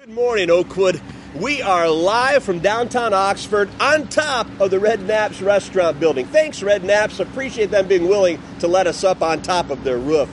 Good 0.00 0.14
morning, 0.14 0.48
Oakwood. 0.48 0.98
We 1.34 1.60
are 1.60 1.86
live 1.90 2.42
from 2.42 2.60
downtown 2.60 3.12
Oxford 3.12 3.68
on 3.78 4.08
top 4.08 4.46
of 4.58 4.70
the 4.70 4.80
Red 4.80 5.02
Knapp's 5.02 5.42
restaurant 5.42 6.00
building. 6.00 6.24
Thanks, 6.24 6.62
Red 6.62 6.82
Knapp's. 6.82 7.20
Appreciate 7.20 7.70
them 7.70 7.86
being 7.86 8.08
willing 8.08 8.40
to 8.60 8.66
let 8.66 8.86
us 8.86 9.04
up 9.04 9.20
on 9.20 9.42
top 9.42 9.68
of 9.68 9.84
their 9.84 9.98
roof. 9.98 10.30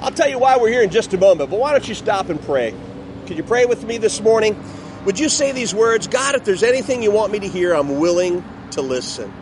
I'll 0.00 0.10
tell 0.10 0.28
you 0.28 0.40
why 0.40 0.56
we're 0.56 0.70
here 0.70 0.82
in 0.82 0.90
just 0.90 1.14
a 1.14 1.16
moment, 1.16 1.48
but 1.48 1.60
why 1.60 1.70
don't 1.70 1.86
you 1.86 1.94
stop 1.94 2.28
and 2.28 2.42
pray? 2.42 2.74
Could 3.28 3.36
you 3.36 3.44
pray 3.44 3.66
with 3.66 3.84
me 3.84 3.98
this 3.98 4.20
morning? 4.20 4.60
Would 5.04 5.20
you 5.20 5.28
say 5.28 5.52
these 5.52 5.72
words 5.72 6.08
God, 6.08 6.34
if 6.34 6.44
there's 6.44 6.64
anything 6.64 7.00
you 7.00 7.12
want 7.12 7.30
me 7.30 7.38
to 7.38 7.48
hear, 7.48 7.74
I'm 7.74 8.00
willing 8.00 8.42
to 8.72 8.82
listen? 8.82 9.32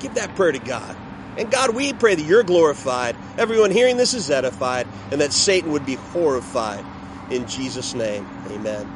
Give 0.00 0.12
that 0.14 0.34
prayer 0.34 0.50
to 0.50 0.58
God. 0.58 0.96
And 1.38 1.48
God, 1.48 1.76
we 1.76 1.92
pray 1.92 2.16
that 2.16 2.26
you're 2.26 2.42
glorified, 2.42 3.14
everyone 3.38 3.70
hearing 3.70 3.98
this 3.98 4.14
is 4.14 4.32
edified, 4.32 4.88
and 5.12 5.20
that 5.20 5.32
Satan 5.32 5.70
would 5.70 5.86
be 5.86 5.94
horrified. 5.94 6.84
In 7.30 7.46
Jesus' 7.46 7.94
name, 7.94 8.28
amen. 8.48 8.90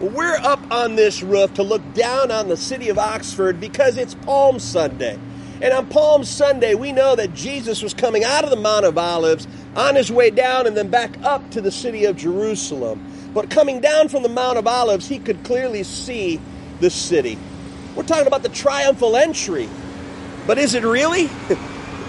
Well, 0.00 0.10
we're 0.10 0.36
up 0.36 0.60
on 0.70 0.96
this 0.96 1.22
roof 1.22 1.52
to 1.54 1.62
look 1.62 1.82
down 1.92 2.30
on 2.30 2.48
the 2.48 2.56
city 2.56 2.88
of 2.88 2.98
Oxford 2.98 3.60
because 3.60 3.98
it's 3.98 4.14
Palm 4.14 4.58
Sunday. 4.58 5.18
And 5.60 5.74
on 5.74 5.88
Palm 5.88 6.24
Sunday, 6.24 6.74
we 6.74 6.90
know 6.92 7.14
that 7.16 7.34
Jesus 7.34 7.82
was 7.82 7.92
coming 7.92 8.24
out 8.24 8.44
of 8.44 8.50
the 8.50 8.56
Mount 8.56 8.86
of 8.86 8.96
Olives 8.96 9.46
on 9.76 9.94
his 9.94 10.10
way 10.10 10.30
down 10.30 10.66
and 10.66 10.74
then 10.74 10.88
back 10.88 11.22
up 11.22 11.50
to 11.50 11.60
the 11.60 11.70
city 11.70 12.06
of 12.06 12.16
Jerusalem. 12.16 13.04
But 13.34 13.50
coming 13.50 13.80
down 13.80 14.08
from 14.08 14.22
the 14.22 14.30
Mount 14.30 14.56
of 14.56 14.66
Olives, 14.66 15.06
he 15.06 15.18
could 15.18 15.44
clearly 15.44 15.82
see 15.82 16.40
the 16.80 16.88
city. 16.88 17.38
We're 17.94 18.04
talking 18.04 18.26
about 18.26 18.42
the 18.42 18.48
triumphal 18.48 19.16
entry. 19.16 19.68
But 20.46 20.56
is 20.56 20.74
it 20.74 20.84
really? 20.84 21.28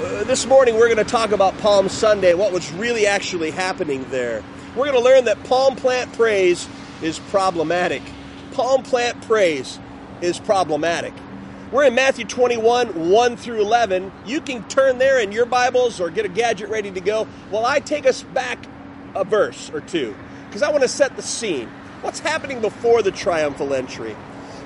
Uh, 0.02 0.24
this 0.24 0.48
morning 0.48 0.74
we're 0.78 0.88
going 0.88 0.98
to 0.98 1.04
talk 1.04 1.32
about 1.32 1.56
Palm 1.60 1.88
Sunday, 1.88 2.34
what 2.34 2.52
was 2.52 2.72
really 2.72 3.06
actually 3.06 3.52
happening 3.52 4.04
there. 4.10 4.42
We're 4.76 4.86
going 4.86 4.98
to 4.98 5.04
learn 5.04 5.26
that 5.26 5.44
palm 5.44 5.76
plant 5.76 6.14
praise 6.14 6.66
is 7.02 7.20
problematic. 7.20 8.02
Palm 8.54 8.84
plant 8.84 9.22
praise 9.24 9.78
is 10.22 10.40
problematic. 10.40 11.14
We're 11.74 11.86
in 11.86 11.96
Matthew 11.96 12.24
21, 12.24 13.10
1 13.10 13.36
through 13.36 13.60
11. 13.60 14.14
You 14.26 14.40
can 14.40 14.66
turn 14.70 14.98
there 14.98 15.20
in 15.20 15.34
your 15.34 15.46
Bibles 15.46 16.00
or 16.00 16.10
get 16.10 16.26
a 16.26 16.30
gadget 16.30 16.70
ready 16.70 16.90
to 16.90 17.02
go 17.02 17.26
while 17.50 17.66
I 17.66 17.82
take 17.82 18.06
us 18.06 18.24
back 18.24 18.60
a 19.14 19.26
verse 19.26 19.70
or 19.72 19.82
two 19.82 20.16
because 20.48 20.62
I 20.62 20.72
want 20.72 20.84
to 20.84 20.88
set 20.88 21.18
the 21.18 21.22
scene. 21.22 21.68
What's 22.02 22.20
happening 22.20 22.62
before 22.62 23.02
the 23.02 23.12
triumphal 23.12 23.74
entry? 23.74 24.16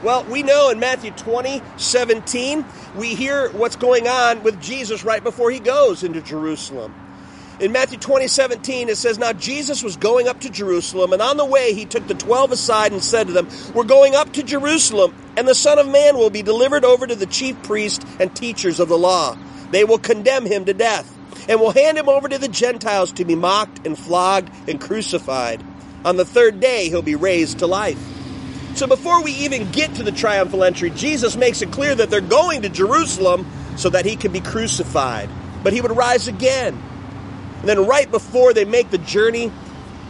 Well, 0.04 0.24
we 0.26 0.44
know 0.44 0.70
in 0.70 0.80
Matthew 0.80 1.12
20, 1.12 1.64
17, 1.78 2.64
we 2.96 3.16
hear 3.16 3.50
what's 3.50 3.76
going 3.76 4.08
on 4.08 4.44
with 4.44 4.62
Jesus 4.62 5.04
right 5.04 5.24
before 5.24 5.50
he 5.50 5.60
goes 5.60 6.04
into 6.04 6.22
Jerusalem. 6.22 6.94
In 7.58 7.72
Matthew 7.72 7.98
20, 7.98 8.28
17, 8.28 8.90
it 8.90 8.98
says, 8.98 9.18
Now 9.18 9.32
Jesus 9.32 9.82
was 9.82 9.96
going 9.96 10.28
up 10.28 10.42
to 10.42 10.50
Jerusalem, 10.50 11.14
and 11.14 11.22
on 11.22 11.38
the 11.38 11.46
way 11.46 11.74
he 11.74 11.86
took 11.86 12.06
the 12.06 12.14
twelve 12.14 12.52
aside 12.52 12.92
and 12.92 13.02
said 13.02 13.28
to 13.28 13.34
them, 13.34 13.48
We're 13.74 13.86
going 13.86 14.14
up 14.14 14.34
to 14.34 14.44
Jerusalem, 14.44 15.16
and 15.38 15.48
the 15.48 15.56
Son 15.56 15.80
of 15.80 15.88
Man 15.88 16.18
will 16.18 16.30
be 16.30 16.42
delivered 16.42 16.84
over 16.84 17.08
to 17.08 17.16
the 17.16 17.26
chief 17.26 17.62
priests 17.64 18.06
and 18.20 18.36
teachers 18.36 18.82
of 18.82 18.90
the 18.90 18.98
law. 18.98 19.38
They 19.72 19.86
will 19.86 20.00
condemn 20.00 20.46
him 20.46 20.66
to 20.66 20.74
death, 20.74 21.10
and 21.48 21.62
will 21.62 21.72
hand 21.72 21.98
him 21.98 22.10
over 22.10 22.28
to 22.28 22.38
the 22.38 22.50
Gentiles 22.50 23.14
to 23.14 23.24
be 23.24 23.36
mocked 23.36 23.88
and 23.88 23.98
flogged 23.98 24.52
and 24.68 24.82
crucified. 24.82 25.64
On 26.04 26.18
the 26.18 26.26
third 26.26 26.60
day 26.60 26.90
he'll 26.90 27.02
be 27.02 27.16
raised 27.16 27.60
to 27.60 27.68
life. 27.68 28.00
So 28.76 28.86
before 28.86 29.24
we 29.24 29.32
even 29.32 29.72
get 29.72 29.96
to 29.96 30.04
the 30.04 30.12
triumphal 30.12 30.66
entry, 30.66 30.90
Jesus 30.90 31.38
makes 31.38 31.62
it 31.62 31.72
clear 31.72 31.96
that 31.96 32.10
they're 32.10 32.20
going 32.20 32.64
to 32.64 32.70
Jerusalem 32.70 33.50
so 33.78 33.90
that 33.92 34.06
he 34.06 34.18
can 34.18 34.34
be 34.34 34.42
crucified. 34.42 35.30
But 35.64 35.72
he 35.72 35.80
would 35.80 35.96
rise 35.96 36.28
again. 36.28 36.82
And 37.66 37.70
then 37.72 37.88
right 37.88 38.12
before 38.12 38.54
they 38.54 38.64
make 38.64 38.92
the 38.92 39.00
journey 39.00 39.52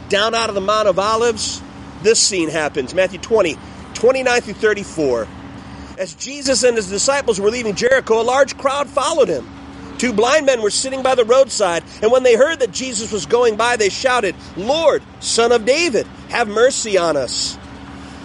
down 0.09 0.36
out 0.36 0.50
of 0.50 0.56
the 0.56 0.61
Mount 0.61 0.89
of 0.89 1.00
Olives, 1.00 1.62
this 2.03 2.20
scene 2.20 2.50
happens. 2.50 2.94
Matthew 2.94 3.17
20, 3.17 3.58
29 3.94 4.42
through 4.42 4.53
34. 4.56 5.25
As 5.97 6.16
Jesus 6.16 6.64
and 6.64 6.75
his 6.75 6.89
disciples 6.89 7.39
were 7.39 7.50
leaving 7.50 7.73
Jericho, 7.73 8.20
a 8.20 8.23
large 8.23 8.58
crowd 8.58 8.90
followed 8.90 9.30
him. 9.30 9.50
Two 9.97 10.12
blind 10.12 10.46
men 10.46 10.62
were 10.62 10.69
sitting 10.69 11.02
by 11.02 11.16
the 11.16 11.24
roadside, 11.24 11.85
and 12.02 12.12
when 12.12 12.24
they 12.24 12.35
heard 12.35 12.59
that 12.59 12.72
Jesus 12.72 13.13
was 13.13 13.25
going 13.25 13.56
by, 13.56 13.78
they 13.78 13.88
shouted, 13.88 14.35
Lord, 14.57 15.01
Son 15.22 15.53
of 15.53 15.63
David, 15.63 16.06
have 16.28 16.50
mercy 16.50 16.97
on 16.97 17.16
us. 17.16 17.57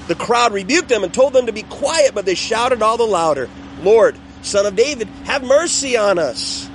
The 0.09 0.17
crowd 0.17 0.53
rebuked 0.53 0.89
them 0.89 1.05
and 1.05 1.15
told 1.15 1.35
them 1.35 1.47
to 1.47 1.53
be 1.53 1.63
quiet, 1.63 2.17
but 2.17 2.25
they 2.25 2.35
shouted 2.35 2.83
all 2.83 2.97
the 2.97 3.07
louder, 3.07 3.49
Lord, 3.81 4.19
Son 4.43 4.67
of 4.67 4.75
David, 4.75 5.07
have 5.23 5.45
mercy 5.45 5.97
on 5.97 6.19
us. 6.19 6.69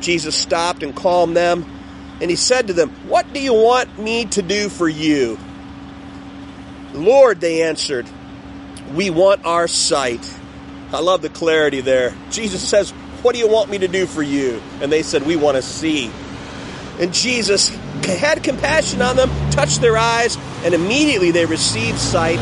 Jesus 0.00 0.34
stopped 0.34 0.82
and 0.82 0.96
calmed 0.96 1.36
them 1.36 1.64
and 2.22 2.30
he 2.30 2.36
said 2.36 2.68
to 2.68 2.72
them, 2.72 2.90
What 3.08 3.32
do 3.32 3.40
you 3.40 3.52
want 3.52 3.98
me 3.98 4.26
to 4.26 4.42
do 4.42 4.68
for 4.68 4.88
you? 4.88 5.38
Lord, 6.94 7.40
they 7.40 7.62
answered, 7.62 8.06
We 8.94 9.10
want 9.10 9.44
our 9.44 9.66
sight. 9.66 10.32
I 10.92 11.00
love 11.00 11.20
the 11.20 11.28
clarity 11.28 11.80
there. 11.80 12.14
Jesus 12.30 12.66
says, 12.66 12.92
What 13.22 13.32
do 13.32 13.40
you 13.40 13.48
want 13.48 13.70
me 13.70 13.78
to 13.78 13.88
do 13.88 14.06
for 14.06 14.22
you? 14.22 14.62
And 14.80 14.92
they 14.92 15.02
said, 15.02 15.26
We 15.26 15.34
want 15.34 15.56
to 15.56 15.62
see. 15.62 16.12
And 17.00 17.12
Jesus 17.12 17.70
had 18.04 18.44
compassion 18.44 19.02
on 19.02 19.16
them, 19.16 19.28
touched 19.50 19.80
their 19.80 19.96
eyes, 19.96 20.38
and 20.64 20.74
immediately 20.74 21.32
they 21.32 21.44
received 21.44 21.98
sight 21.98 22.38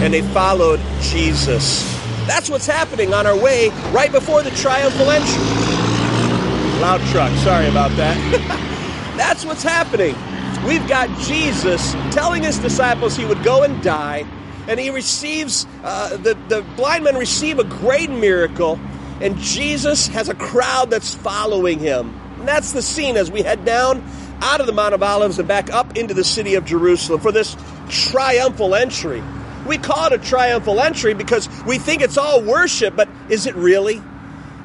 and 0.00 0.14
they 0.14 0.22
followed 0.22 0.80
Jesus. 1.02 1.82
That's 2.26 2.48
what's 2.48 2.66
happening 2.66 3.12
on 3.12 3.26
our 3.26 3.36
way 3.36 3.68
right 3.92 4.10
before 4.10 4.42
the 4.42 4.50
triumphal 4.52 5.10
entry. 5.10 5.42
Loud 6.80 7.02
truck, 7.10 7.36
sorry 7.40 7.68
about 7.68 7.90
that. 7.98 8.66
That's 9.20 9.44
what's 9.44 9.62
happening. 9.62 10.16
We've 10.66 10.88
got 10.88 11.10
Jesus 11.20 11.92
telling 12.10 12.42
his 12.42 12.58
disciples 12.58 13.14
he 13.14 13.26
would 13.26 13.44
go 13.44 13.64
and 13.64 13.82
die, 13.82 14.24
and 14.66 14.80
he 14.80 14.88
receives, 14.88 15.66
uh, 15.84 16.16
the, 16.16 16.38
the 16.48 16.62
blind 16.74 17.04
men 17.04 17.16
receive 17.16 17.58
a 17.58 17.64
great 17.64 18.08
miracle, 18.08 18.80
and 19.20 19.36
Jesus 19.36 20.06
has 20.06 20.30
a 20.30 20.34
crowd 20.34 20.88
that's 20.88 21.14
following 21.14 21.78
him. 21.78 22.18
And 22.38 22.48
that's 22.48 22.72
the 22.72 22.80
scene 22.80 23.18
as 23.18 23.30
we 23.30 23.42
head 23.42 23.66
down 23.66 24.02
out 24.40 24.62
of 24.62 24.66
the 24.66 24.72
Mount 24.72 24.94
of 24.94 25.02
Olives 25.02 25.38
and 25.38 25.46
back 25.46 25.70
up 25.70 25.98
into 25.98 26.14
the 26.14 26.24
city 26.24 26.54
of 26.54 26.64
Jerusalem 26.64 27.20
for 27.20 27.30
this 27.30 27.58
triumphal 27.90 28.74
entry. 28.74 29.22
We 29.66 29.76
call 29.76 30.06
it 30.06 30.14
a 30.14 30.18
triumphal 30.18 30.80
entry 30.80 31.12
because 31.12 31.46
we 31.64 31.76
think 31.76 32.00
it's 32.00 32.16
all 32.16 32.40
worship, 32.42 32.96
but 32.96 33.10
is 33.28 33.44
it 33.44 33.54
really? 33.54 34.00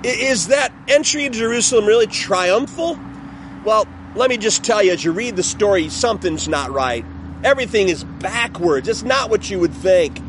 Is 0.05 0.47
that 0.47 0.71
entry 0.87 1.25
into 1.25 1.39
Jerusalem 1.39 1.85
really 1.85 2.07
triumphal? 2.07 2.97
Well, 3.65 3.85
let 4.15 4.29
me 4.29 4.37
just 4.37 4.63
tell 4.63 4.81
you, 4.81 4.91
as 4.91 5.03
you 5.03 5.11
read 5.11 5.35
the 5.35 5.43
story, 5.43 5.89
something's 5.89 6.47
not 6.47 6.71
right. 6.71 7.05
Everything 7.43 7.89
is 7.89 8.03
backwards. 8.03 8.87
It's 8.87 9.03
not 9.03 9.29
what 9.29 9.49
you 9.49 9.59
would 9.59 9.73
think. 9.73 10.19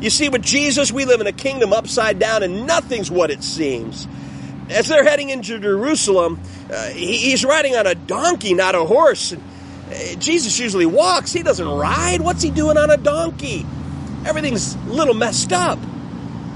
You 0.00 0.10
see, 0.10 0.28
with 0.28 0.42
Jesus, 0.42 0.90
we 0.90 1.04
live 1.04 1.20
in 1.20 1.26
a 1.26 1.32
kingdom 1.32 1.72
upside 1.72 2.18
down, 2.18 2.42
and 2.42 2.66
nothing's 2.66 3.10
what 3.10 3.30
it 3.30 3.42
seems. 3.42 4.08
As 4.70 4.88
they're 4.88 5.04
heading 5.04 5.30
into 5.30 5.58
Jerusalem, 5.58 6.40
uh, 6.72 6.88
he's 6.88 7.44
riding 7.44 7.74
on 7.76 7.86
a 7.86 7.94
donkey, 7.94 8.54
not 8.54 8.74
a 8.74 8.84
horse. 8.84 9.32
Uh, 9.32 10.14
Jesus 10.18 10.58
usually 10.58 10.86
walks, 10.86 11.32
he 11.32 11.42
doesn't 11.42 11.68
ride. 11.68 12.20
What's 12.20 12.42
he 12.42 12.50
doing 12.50 12.76
on 12.76 12.90
a 12.90 12.96
donkey? 12.96 13.66
Everything's 14.24 14.74
a 14.74 14.78
little 14.88 15.14
messed 15.14 15.52
up. 15.52 15.78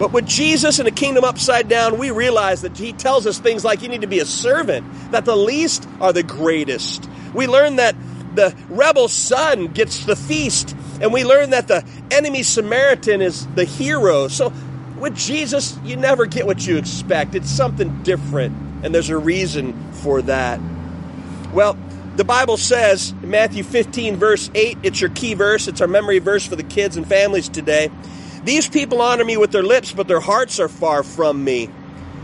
But 0.02 0.12
with 0.12 0.26
Jesus 0.26 0.80
and 0.80 0.86
the 0.88 0.90
kingdom 0.90 1.22
upside 1.22 1.68
down, 1.68 1.96
we 1.96 2.10
realize 2.10 2.62
that 2.62 2.76
he 2.76 2.92
tells 2.92 3.24
us 3.24 3.38
things 3.38 3.64
like 3.64 3.82
you 3.82 3.88
need 3.88 4.00
to 4.00 4.08
be 4.08 4.18
a 4.18 4.24
servant, 4.24 4.84
that 5.12 5.24
the 5.24 5.36
least 5.36 5.88
are 6.00 6.12
the 6.12 6.24
greatest. 6.24 7.08
We 7.32 7.46
learn 7.46 7.76
that 7.76 7.94
the 8.34 8.52
rebel 8.68 9.06
son 9.06 9.68
gets 9.68 10.04
the 10.04 10.16
feast, 10.16 10.74
and 11.00 11.12
we 11.12 11.24
learn 11.24 11.50
that 11.50 11.68
the 11.68 11.84
enemy 12.10 12.42
Samaritan 12.42 13.22
is 13.22 13.46
the 13.54 13.64
hero. 13.64 14.26
So 14.26 14.52
with 14.98 15.14
Jesus, 15.14 15.78
you 15.84 15.94
never 15.94 16.26
get 16.26 16.48
what 16.48 16.66
you 16.66 16.78
expect. 16.78 17.36
It's 17.36 17.48
something 17.48 18.02
different, 18.02 18.56
and 18.82 18.92
there's 18.92 19.10
a 19.10 19.16
reason 19.16 19.92
for 19.92 20.20
that. 20.22 20.58
Well, 21.52 21.78
the 22.16 22.24
Bible 22.24 22.56
says 22.56 23.14
in 23.22 23.30
Matthew 23.30 23.62
15, 23.62 24.16
verse 24.16 24.50
8, 24.52 24.78
it's 24.82 25.00
your 25.00 25.10
key 25.10 25.34
verse, 25.34 25.68
it's 25.68 25.80
our 25.80 25.86
memory 25.86 26.18
verse 26.18 26.44
for 26.44 26.56
the 26.56 26.64
kids 26.64 26.96
and 26.96 27.06
families 27.06 27.48
today. 27.48 27.88
These 28.44 28.68
people 28.68 29.00
honor 29.00 29.24
me 29.24 29.36
with 29.36 29.52
their 29.52 29.62
lips, 29.62 29.92
but 29.92 30.08
their 30.08 30.20
hearts 30.20 30.58
are 30.58 30.68
far 30.68 31.02
from 31.02 31.44
me. 31.44 31.70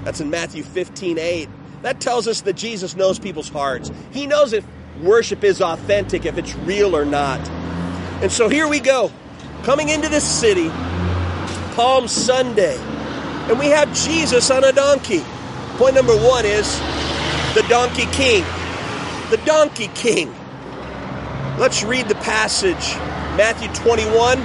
That's 0.04 0.20
in 0.20 0.30
Matthew 0.30 0.62
15 0.62 1.18
8. 1.18 1.48
That 1.82 2.00
tells 2.00 2.26
us 2.26 2.40
that 2.42 2.56
Jesus 2.56 2.96
knows 2.96 3.18
people's 3.18 3.48
hearts. 3.48 3.90
He 4.12 4.26
knows 4.26 4.52
if 4.52 4.64
worship 5.00 5.44
is 5.44 5.62
authentic, 5.62 6.26
if 6.26 6.36
it's 6.38 6.54
real 6.56 6.96
or 6.96 7.04
not. 7.04 7.40
And 8.20 8.32
so 8.32 8.48
here 8.48 8.66
we 8.66 8.80
go, 8.80 9.12
coming 9.62 9.90
into 9.90 10.08
this 10.08 10.28
city, 10.28 10.68
Palm 11.74 12.08
Sunday, 12.08 12.76
and 13.48 13.58
we 13.58 13.66
have 13.66 13.94
Jesus 13.94 14.50
on 14.50 14.64
a 14.64 14.72
donkey. 14.72 15.22
Point 15.76 15.94
number 15.94 16.16
one 16.16 16.44
is 16.44 16.78
the 17.54 17.64
Donkey 17.68 18.06
King. 18.06 18.44
The 19.30 19.40
Donkey 19.44 19.88
King. 19.94 20.34
Let's 21.58 21.84
read 21.84 22.08
the 22.08 22.16
passage 22.16 22.96
Matthew 23.36 23.68
21 23.74 24.44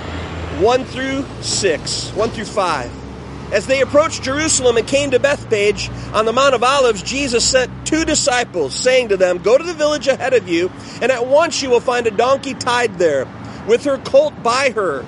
1 0.60 0.86
through 0.86 1.26
6, 1.42 2.12
1 2.12 2.30
through 2.30 2.46
5. 2.46 3.54
As 3.54 3.68
they 3.68 3.82
approached 3.82 4.24
Jerusalem 4.24 4.78
and 4.78 4.88
came 4.88 5.12
to 5.12 5.20
Bethphage 5.20 5.90
on 6.14 6.26
the 6.26 6.34
Mount 6.34 6.56
of 6.56 6.64
Olives, 6.64 7.04
Jesus 7.04 7.44
sent 7.44 7.86
two 7.86 8.06
disciples, 8.06 8.74
saying 8.74 9.10
to 9.10 9.18
them, 9.18 9.40
Go 9.40 9.58
to 9.58 9.64
the 9.64 9.74
village 9.74 10.08
ahead 10.08 10.34
of 10.34 10.48
you, 10.48 10.72
and 11.02 11.12
at 11.12 11.28
once 11.28 11.62
you 11.62 11.70
will 11.70 11.80
find 11.80 12.08
a 12.08 12.12
donkey 12.12 12.54
tied 12.54 12.98
there, 12.98 13.28
with 13.68 13.84
her 13.86 13.98
colt 13.98 14.42
by 14.42 14.72
her. 14.72 15.06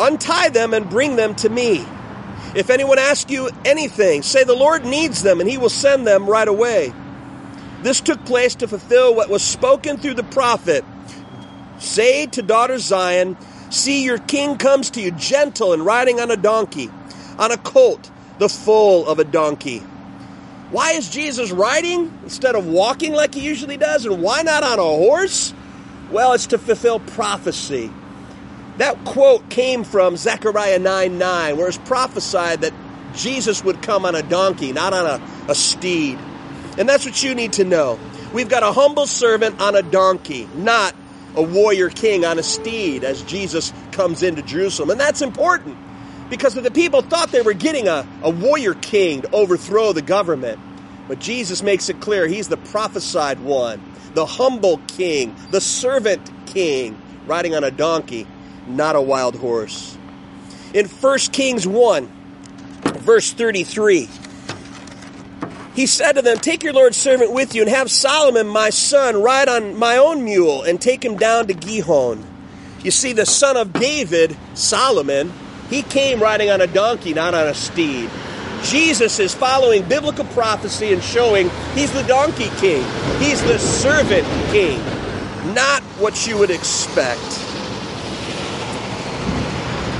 Untie 0.00 0.50
them 0.50 0.74
and 0.74 0.88
bring 0.88 1.16
them 1.16 1.34
to 1.36 1.48
me. 1.48 1.84
If 2.54 2.70
anyone 2.70 2.98
asks 2.98 3.30
you 3.30 3.50
anything, 3.64 4.22
say 4.22 4.44
the 4.44 4.54
Lord 4.54 4.84
needs 4.84 5.22
them 5.22 5.40
and 5.40 5.48
he 5.48 5.58
will 5.58 5.68
send 5.68 6.06
them 6.06 6.26
right 6.26 6.48
away. 6.48 6.92
This 7.82 8.00
took 8.00 8.24
place 8.24 8.54
to 8.56 8.68
fulfill 8.68 9.14
what 9.14 9.28
was 9.28 9.42
spoken 9.42 9.96
through 9.96 10.14
the 10.14 10.24
prophet. 10.24 10.84
Say 11.78 12.26
to 12.26 12.42
daughter 12.42 12.78
Zion, 12.78 13.36
See, 13.70 14.02
your 14.02 14.18
king 14.18 14.56
comes 14.56 14.90
to 14.90 15.00
you 15.00 15.10
gentle 15.10 15.72
and 15.72 15.84
riding 15.84 16.20
on 16.20 16.30
a 16.30 16.36
donkey, 16.36 16.90
on 17.38 17.52
a 17.52 17.58
colt, 17.58 18.10
the 18.38 18.48
foal 18.48 19.06
of 19.06 19.18
a 19.18 19.24
donkey. 19.24 19.80
Why 20.70 20.92
is 20.92 21.08
Jesus 21.08 21.50
riding 21.50 22.12
instead 22.22 22.54
of 22.54 22.66
walking 22.66 23.12
like 23.12 23.34
he 23.34 23.40
usually 23.40 23.76
does? 23.76 24.06
And 24.06 24.22
why 24.22 24.42
not 24.42 24.62
on 24.62 24.78
a 24.78 24.82
horse? 24.82 25.52
Well, 26.10 26.32
it's 26.32 26.46
to 26.48 26.58
fulfill 26.58 27.00
prophecy. 27.00 27.90
That 28.78 29.02
quote 29.04 29.48
came 29.50 29.84
from 29.84 30.16
Zechariah 30.16 30.78
9 30.78 31.18
9, 31.18 31.56
where 31.56 31.68
it's 31.68 31.78
prophesied 31.78 32.62
that 32.62 32.72
Jesus 33.14 33.64
would 33.64 33.82
come 33.82 34.06
on 34.06 34.14
a 34.14 34.22
donkey, 34.22 34.72
not 34.72 34.94
on 34.94 35.06
a, 35.06 35.50
a 35.50 35.54
steed. 35.54 36.18
And 36.78 36.88
that's 36.88 37.04
what 37.04 37.22
you 37.22 37.34
need 37.34 37.54
to 37.54 37.64
know. 37.64 37.98
We've 38.32 38.48
got 38.48 38.62
a 38.62 38.72
humble 38.72 39.06
servant 39.06 39.60
on 39.60 39.74
a 39.74 39.82
donkey, 39.82 40.48
not 40.54 40.94
a 41.38 41.42
warrior 41.42 41.88
king 41.88 42.24
on 42.24 42.38
a 42.38 42.42
steed 42.42 43.04
as 43.04 43.22
Jesus 43.22 43.72
comes 43.92 44.24
into 44.24 44.42
Jerusalem. 44.42 44.90
And 44.90 44.98
that's 44.98 45.22
important 45.22 45.78
because 46.28 46.54
the 46.54 46.70
people 46.70 47.00
thought 47.00 47.30
they 47.30 47.42
were 47.42 47.52
getting 47.52 47.86
a, 47.86 48.06
a 48.22 48.30
warrior 48.30 48.74
king 48.74 49.22
to 49.22 49.30
overthrow 49.30 49.92
the 49.92 50.02
government. 50.02 50.58
But 51.06 51.20
Jesus 51.20 51.62
makes 51.62 51.88
it 51.88 52.00
clear 52.00 52.26
he's 52.26 52.48
the 52.48 52.56
prophesied 52.56 53.38
one, 53.38 53.80
the 54.14 54.26
humble 54.26 54.78
king, 54.88 55.34
the 55.52 55.60
servant 55.60 56.28
king, 56.46 57.00
riding 57.26 57.54
on 57.54 57.62
a 57.62 57.70
donkey, 57.70 58.26
not 58.66 58.96
a 58.96 59.00
wild 59.00 59.36
horse. 59.36 59.96
In 60.74 60.86
1 60.86 61.18
Kings 61.30 61.68
1, 61.68 62.06
verse 62.82 63.32
33, 63.32 64.08
he 65.78 65.86
said 65.86 66.14
to 66.14 66.22
them, 66.22 66.38
Take 66.38 66.64
your 66.64 66.72
Lord's 66.72 66.96
servant 66.96 67.32
with 67.32 67.54
you 67.54 67.62
and 67.62 67.70
have 67.70 67.88
Solomon, 67.88 68.48
my 68.48 68.68
son, 68.68 69.22
ride 69.22 69.48
on 69.48 69.76
my 69.76 69.96
own 69.96 70.24
mule 70.24 70.64
and 70.64 70.80
take 70.80 71.04
him 71.04 71.16
down 71.16 71.46
to 71.46 71.54
Gihon. 71.54 72.26
You 72.82 72.90
see, 72.90 73.12
the 73.12 73.24
son 73.24 73.56
of 73.56 73.72
David, 73.74 74.36
Solomon, 74.54 75.32
he 75.70 75.82
came 75.82 76.20
riding 76.20 76.50
on 76.50 76.60
a 76.60 76.66
donkey, 76.66 77.14
not 77.14 77.32
on 77.32 77.46
a 77.46 77.54
steed. 77.54 78.10
Jesus 78.64 79.20
is 79.20 79.32
following 79.32 79.88
biblical 79.88 80.24
prophecy 80.24 80.92
and 80.92 81.00
showing 81.00 81.48
he's 81.76 81.92
the 81.92 82.02
donkey 82.02 82.50
king. 82.56 82.82
He's 83.20 83.40
the 83.44 83.60
servant 83.60 84.26
king, 84.50 84.80
not 85.54 85.84
what 86.00 86.26
you 86.26 86.36
would 86.38 86.50
expect. 86.50 87.22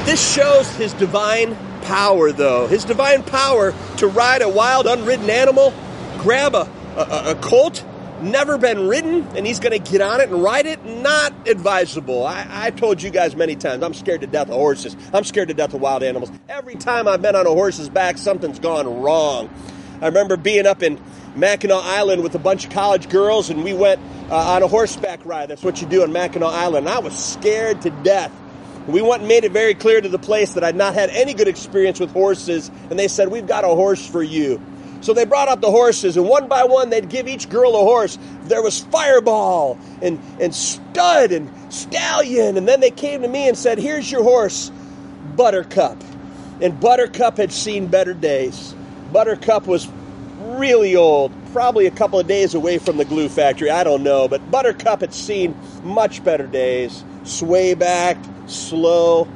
This 0.07 0.35
shows 0.35 0.69
his 0.75 0.93
divine 0.95 1.57
power, 1.89 2.31
though. 2.33 2.67
His 2.67 2.85
divine 2.85 3.23
power 3.23 3.75
to 3.97 4.07
ride 4.07 4.43
a 4.43 4.49
wild, 4.49 4.87
unridden 4.87 5.31
animal, 5.31 5.73
grab 6.19 6.55
a, 6.55 6.71
a, 6.97 7.31
a 7.31 7.35
colt, 7.37 7.83
never 8.21 8.59
been 8.59 8.87
ridden, 8.87 9.27
and 9.35 9.47
he's 9.47 9.59
going 9.59 9.73
to 9.73 9.91
get 9.91 10.03
on 10.03 10.21
it 10.21 10.29
and 10.29 10.43
ride 10.43 10.67
it, 10.67 10.85
not 10.85 11.49
advisable. 11.49 12.27
I, 12.27 12.47
I 12.49 12.71
told 12.73 13.03
you 13.03 13.09
guys 13.09 13.35
many 13.35 13.57
times, 13.57 13.83
I'm 13.83 13.95
scared 13.95 14.21
to 14.21 14.27
death 14.27 14.49
of 14.49 14.57
horses. 14.57 14.97
I'm 15.15 15.25
scared 15.25 15.49
to 15.49 15.55
death 15.55 15.73
of 15.73 15.81
wild 15.81 16.03
animals. 16.03 16.31
Every 16.51 16.75
time 16.75 17.09
I've 17.09 17.23
been 17.23 17.35
on 17.35 17.47
a 17.47 17.51
horse's 17.51 17.89
back, 17.89 18.19
something's 18.19 18.59
gone 18.59 19.01
wrong. 19.01 19.49
I 20.03 20.07
remember 20.07 20.37
being 20.37 20.67
up 20.67 20.83
in 20.83 21.01
Mackinac 21.37 21.83
Island 21.85 22.23
with 22.23 22.35
a 22.35 22.39
bunch 22.39 22.67
of 22.67 22.71
college 22.71 23.09
girls, 23.09 23.49
and 23.49 23.65
we 23.65 23.73
went 23.73 23.99
uh, 24.31 24.37
on 24.37 24.63
a 24.63 24.69
horseback 24.69 25.25
ride. 25.25 25.49
That's 25.49 25.63
what 25.63 25.81
you 25.81 25.89
do 25.89 26.03
on 26.03 26.13
Mackinac 26.13 26.53
Island. 26.53 26.87
I 26.87 26.99
was 26.99 27.19
scared 27.19 27.81
to 27.83 27.91
death. 28.03 28.31
We 28.89 29.03
went 29.03 29.21
and 29.21 29.29
made 29.29 29.45
it 29.45 29.53
very 29.53 29.75
clear 29.75 30.01
to 30.01 30.09
the 30.09 30.19
place 30.19 30.55
that 30.55 30.65
I'd 30.65 30.75
not 30.75 30.95
had 30.95 31.11
any 31.11 31.35
good 31.35 31.47
experience 31.47 32.01
with 32.01 32.11
horses, 32.11 32.71
and 32.89 32.99
they 32.99 33.07
said, 33.07 33.29
We've 33.29 33.47
got 33.47 33.65
a 33.65 33.69
horse 33.69 34.05
for 34.07 34.23
you. 34.23 34.61
So 35.03 35.13
they 35.13 35.27
brought 35.27 35.49
out 35.49 35.61
the 35.61 35.71
horses, 35.71 36.17
and 36.17 36.27
one 36.27 36.49
by 36.49 36.65
one 36.65 36.89
they'd 36.89 37.09
give 37.09 37.29
each 37.29 37.51
girl 37.51 37.77
a 37.77 37.81
horse. 37.81 38.19
There 38.45 38.63
was 38.63 38.81
Fireball 38.81 39.79
and, 40.01 40.19
and 40.41 40.55
Stud 40.55 41.33
and 41.33 41.51
Stallion, 41.73 42.57
and 42.57 42.67
then 42.67 42.81
they 42.81 42.91
came 42.91 43.21
to 43.23 43.29
me 43.29 43.47
and 43.47 43.59
said, 43.59 43.79
Here's 43.79 44.11
your 44.11 44.23
horse, 44.23 44.73
Buttercup. 45.37 46.03
And 46.63 46.81
Buttercup 46.81 47.37
had 47.37 47.53
seen 47.53 47.87
better 47.89 48.15
days. 48.15 48.75
Buttercup 49.13 49.67
was 49.67 49.87
really 50.41 50.97
old, 50.97 51.31
probably 51.53 51.87
a 51.87 51.91
couple 51.91 52.19
of 52.19 52.27
days 52.27 52.55
away 52.55 52.79
from 52.79 52.97
the 52.97 53.05
glue 53.05 53.29
factory, 53.29 53.71
I 53.71 53.85
don't 53.85 54.03
know, 54.03 54.29
but 54.29 54.51
Buttercup 54.51 55.03
had 55.03 55.13
seen 55.13 55.55
much 55.83 56.25
better 56.25 56.47
days. 56.47 57.05
Sway 57.25 57.75
back, 57.75 58.17
slow. 58.51 59.29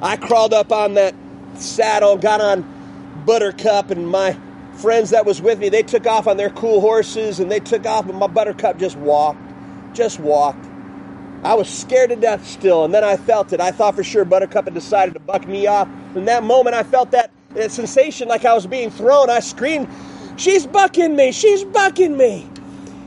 I 0.00 0.16
crawled 0.16 0.54
up 0.54 0.72
on 0.72 0.94
that 0.94 1.14
saddle, 1.54 2.16
got 2.16 2.40
on 2.40 3.22
Buttercup, 3.26 3.90
and 3.90 4.08
my 4.08 4.36
friends 4.74 5.10
that 5.10 5.26
was 5.26 5.42
with 5.42 5.58
me, 5.58 5.68
they 5.68 5.82
took 5.82 6.06
off 6.06 6.26
on 6.26 6.36
their 6.36 6.50
cool 6.50 6.80
horses 6.80 7.40
and 7.40 7.50
they 7.50 7.60
took 7.60 7.84
off, 7.84 8.08
and 8.08 8.18
my 8.18 8.26
Buttercup 8.26 8.78
just 8.78 8.96
walked, 8.96 9.40
just 9.92 10.20
walked. 10.20 10.66
I 11.44 11.54
was 11.54 11.68
scared 11.68 12.10
to 12.10 12.16
death 12.16 12.46
still, 12.46 12.84
and 12.84 12.92
then 12.92 13.04
I 13.04 13.16
felt 13.16 13.52
it. 13.52 13.60
I 13.60 13.70
thought 13.70 13.94
for 13.94 14.04
sure 14.04 14.24
Buttercup 14.24 14.64
had 14.64 14.74
decided 14.74 15.14
to 15.14 15.20
buck 15.20 15.46
me 15.46 15.66
off. 15.66 15.88
In 16.14 16.24
that 16.24 16.42
moment, 16.42 16.74
I 16.74 16.82
felt 16.82 17.12
that, 17.12 17.30
that 17.50 17.70
sensation 17.70 18.28
like 18.28 18.44
I 18.44 18.54
was 18.54 18.66
being 18.66 18.90
thrown. 18.90 19.30
I 19.30 19.40
screamed, 19.40 19.88
She's 20.36 20.66
bucking 20.66 21.16
me! 21.16 21.32
She's 21.32 21.64
bucking 21.64 22.16
me! 22.16 22.48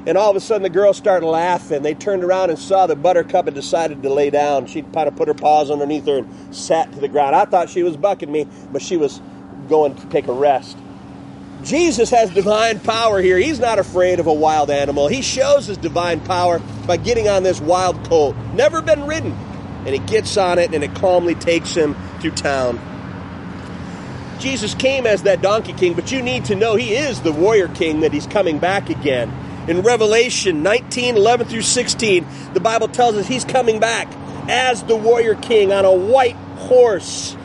And 0.08 0.18
all 0.18 0.32
of 0.32 0.36
a 0.36 0.40
sudden, 0.40 0.64
the 0.64 0.70
girls 0.70 0.98
started 0.98 1.28
laughing. 1.28 1.84
They 1.84 1.94
turned 1.94 2.24
around 2.24 2.50
and 2.50 2.58
saw 2.58 2.88
that 2.88 3.04
Buttercup 3.04 3.46
had 3.46 3.54
decided 3.54 4.02
to 4.02 4.10
lay 4.12 4.32
down. 4.32 4.66
She 4.66 4.82
kind 4.82 5.08
of 5.08 5.16
put 5.16 5.28
her 5.28 5.36
paws 5.36 5.70
underneath 5.70 6.08
her 6.08 6.20
and 6.20 6.56
sat 6.56 6.92
to 6.94 7.00
the 7.00 7.08
ground. 7.08 7.36
I 7.36 7.46
thought 7.46 7.70
she 7.70 7.84
was 7.84 7.98
bucking 7.98 8.32
me, 8.32 8.48
but 8.72 8.82
she 8.82 8.98
was 8.98 9.22
going 9.70 9.96
to 9.96 10.06
take 10.08 10.28
a 10.28 10.34
rest. 10.34 10.78
Jesus 11.64 12.10
has 12.10 12.32
divine 12.32 12.80
power 12.80 13.22
here. 13.22 13.38
He's 13.38 13.60
not 13.60 13.78
afraid 13.78 14.20
of 14.20 14.26
a 14.26 14.34
wild 14.34 14.72
animal. 14.72 15.08
He 15.08 15.22
shows 15.22 15.68
his 15.68 15.78
divine 15.78 16.20
power 16.22 16.60
by 16.88 16.98
getting 16.98 17.28
on 17.28 17.44
this 17.44 17.62
wild 17.62 18.04
colt. 18.06 18.36
Never 18.56 18.82
been 18.82 19.06
ridden. 19.06 19.34
And 19.86 19.90
he 19.90 20.00
gets 20.00 20.36
on 20.38 20.58
it 20.58 20.74
and 20.74 20.84
it 20.84 20.96
calmly 20.96 21.36
takes 21.36 21.76
him 21.76 21.96
through 22.20 22.32
town. 22.32 22.80
Jesus 24.40 24.74
came 24.74 25.06
as 25.06 25.24
that 25.24 25.44
donkey 25.44 25.74
king, 25.74 25.94
but 25.94 26.12
you 26.12 26.24
need 26.24 26.46
to 26.46 26.56
know 26.56 26.76
he 26.76 26.96
is 26.96 27.22
the 27.22 27.32
warrior 27.32 27.68
king 27.68 28.00
that 28.00 28.12
he's 28.12 28.26
coming 28.26 28.58
back 28.58 28.90
again. 28.90 29.32
In 29.68 29.82
Revelation 29.82 30.64
19 30.64 31.18
11 31.18 31.48
through 31.48 31.62
16, 31.62 32.26
the 32.54 32.60
Bible 32.60 32.88
tells 32.88 33.16
us 33.16 33.28
he's 33.28 33.46
coming 33.46 33.80
back 33.80 34.12
as 34.50 34.84
the 34.84 34.96
warrior 34.96 35.36
king 35.36 35.72
on 35.72 35.86
a 35.86 35.94
white 35.94 36.36
horse. 36.58 37.36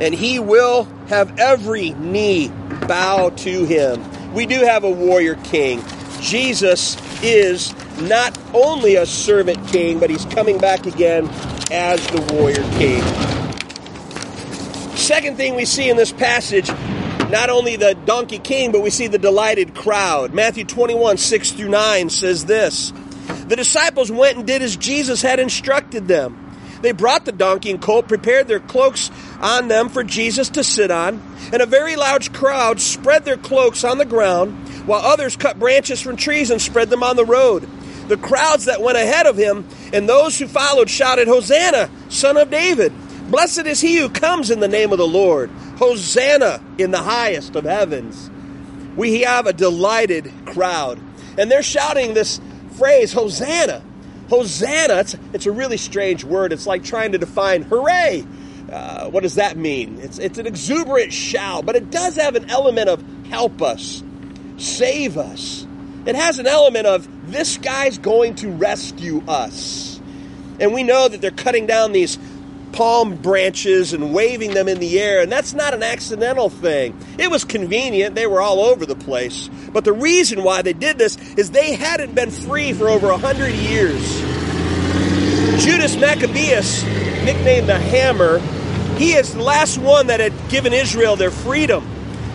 And 0.00 0.14
he 0.14 0.38
will 0.38 0.84
have 1.08 1.38
every 1.38 1.90
knee 1.90 2.48
bow 2.86 3.30
to 3.30 3.64
him. 3.64 4.02
We 4.32 4.46
do 4.46 4.60
have 4.60 4.84
a 4.84 4.90
warrior 4.90 5.34
king. 5.34 5.82
Jesus 6.20 6.96
is 7.22 7.74
not 8.00 8.38
only 8.54 8.96
a 8.96 9.04
servant 9.04 9.66
king, 9.68 9.98
but 9.98 10.08
he's 10.08 10.24
coming 10.26 10.58
back 10.58 10.86
again 10.86 11.28
as 11.70 12.06
the 12.08 12.20
warrior 12.32 12.62
king. 12.78 13.02
Second 14.96 15.36
thing 15.36 15.56
we 15.56 15.64
see 15.64 15.90
in 15.90 15.96
this 15.96 16.12
passage 16.12 16.70
not 17.30 17.48
only 17.48 17.76
the 17.76 17.94
donkey 17.94 18.38
king, 18.38 18.72
but 18.72 18.82
we 18.82 18.90
see 18.90 19.06
the 19.06 19.18
delighted 19.18 19.74
crowd. 19.74 20.34
Matthew 20.34 20.64
21, 20.64 21.16
6 21.16 21.52
through 21.52 21.68
9 21.68 22.10
says 22.10 22.44
this 22.44 22.92
The 23.46 23.56
disciples 23.56 24.10
went 24.10 24.38
and 24.38 24.46
did 24.46 24.62
as 24.62 24.76
Jesus 24.76 25.22
had 25.22 25.38
instructed 25.38 26.08
them. 26.08 26.46
They 26.82 26.92
brought 26.92 27.26
the 27.26 27.32
donkey 27.32 27.70
and 27.70 27.80
colt, 27.80 28.08
prepared 28.08 28.48
their 28.48 28.58
cloaks 28.60 29.10
on 29.40 29.68
them 29.68 29.90
for 29.90 30.02
Jesus 30.02 30.48
to 30.50 30.64
sit 30.64 30.90
on, 30.90 31.22
and 31.52 31.60
a 31.60 31.66
very 31.66 31.94
large 31.94 32.32
crowd 32.32 32.80
spread 32.80 33.24
their 33.24 33.36
cloaks 33.36 33.84
on 33.84 33.98
the 33.98 34.04
ground, 34.04 34.68
while 34.86 35.00
others 35.00 35.36
cut 35.36 35.58
branches 35.58 36.00
from 36.00 36.16
trees 36.16 36.50
and 36.50 36.60
spread 36.60 36.90
them 36.90 37.02
on 37.02 37.16
the 37.16 37.24
road. 37.24 37.68
The 38.08 38.16
crowds 38.16 38.64
that 38.64 38.80
went 38.80 38.98
ahead 38.98 39.26
of 39.26 39.36
him 39.36 39.68
and 39.92 40.08
those 40.08 40.38
who 40.38 40.48
followed 40.48 40.90
shouted, 40.90 41.28
Hosanna, 41.28 41.90
son 42.08 42.36
of 42.36 42.50
David! 42.50 42.92
Blessed 43.30 43.66
is 43.66 43.80
he 43.80 43.96
who 43.96 44.08
comes 44.08 44.50
in 44.50 44.58
the 44.58 44.66
name 44.66 44.90
of 44.90 44.98
the 44.98 45.06
Lord. 45.06 45.50
Hosanna 45.80 46.62
in 46.76 46.90
the 46.90 46.98
highest 46.98 47.56
of 47.56 47.64
heavens. 47.64 48.30
We 48.96 49.22
have 49.22 49.46
a 49.46 49.52
delighted 49.54 50.30
crowd. 50.44 51.00
And 51.38 51.50
they're 51.50 51.62
shouting 51.62 52.12
this 52.12 52.38
phrase, 52.76 53.14
Hosanna. 53.14 53.82
Hosanna. 54.28 54.96
It's, 54.96 55.16
it's 55.32 55.46
a 55.46 55.50
really 55.50 55.78
strange 55.78 56.22
word. 56.22 56.52
It's 56.52 56.66
like 56.66 56.84
trying 56.84 57.12
to 57.12 57.18
define 57.18 57.62
hooray. 57.62 58.26
Uh, 58.70 59.08
what 59.08 59.22
does 59.22 59.36
that 59.36 59.56
mean? 59.56 59.98
It's, 60.00 60.18
it's 60.18 60.38
an 60.38 60.46
exuberant 60.46 61.14
shout, 61.14 61.64
but 61.64 61.76
it 61.76 61.90
does 61.90 62.16
have 62.16 62.36
an 62.36 62.50
element 62.50 62.90
of 62.90 63.02
help 63.28 63.62
us, 63.62 64.02
save 64.58 65.16
us. 65.16 65.66
It 66.04 66.14
has 66.14 66.38
an 66.38 66.46
element 66.46 66.86
of 66.86 67.08
this 67.32 67.56
guy's 67.56 67.96
going 67.96 68.34
to 68.36 68.50
rescue 68.50 69.24
us. 69.26 69.98
And 70.60 70.74
we 70.74 70.82
know 70.82 71.08
that 71.08 71.22
they're 71.22 71.30
cutting 71.30 71.66
down 71.66 71.92
these 71.92 72.18
palm 72.72 73.16
branches 73.16 73.92
and 73.92 74.14
waving 74.14 74.54
them 74.54 74.68
in 74.68 74.78
the 74.78 75.00
air, 75.00 75.20
and 75.20 75.30
that's 75.30 75.54
not 75.54 75.74
an 75.74 75.82
accidental 75.82 76.48
thing. 76.48 76.98
It 77.18 77.30
was 77.30 77.44
convenient, 77.44 78.14
they 78.14 78.26
were 78.26 78.40
all 78.40 78.60
over 78.60 78.86
the 78.86 78.94
place. 78.94 79.50
But 79.72 79.84
the 79.84 79.92
reason 79.92 80.42
why 80.42 80.62
they 80.62 80.72
did 80.72 80.98
this 80.98 81.16
is 81.36 81.50
they 81.50 81.74
hadn't 81.74 82.14
been 82.14 82.30
free 82.30 82.72
for 82.72 82.88
over 82.88 83.10
a 83.10 83.18
hundred 83.18 83.54
years. 83.54 84.20
Judas 85.64 85.96
Maccabeus, 85.96 86.84
nicknamed 87.24 87.68
the 87.68 87.78
Hammer, 87.78 88.38
he 88.96 89.12
is 89.12 89.34
the 89.34 89.42
last 89.42 89.78
one 89.78 90.08
that 90.08 90.20
had 90.20 90.32
given 90.48 90.72
Israel 90.72 91.16
their 91.16 91.30
freedom. 91.30 91.86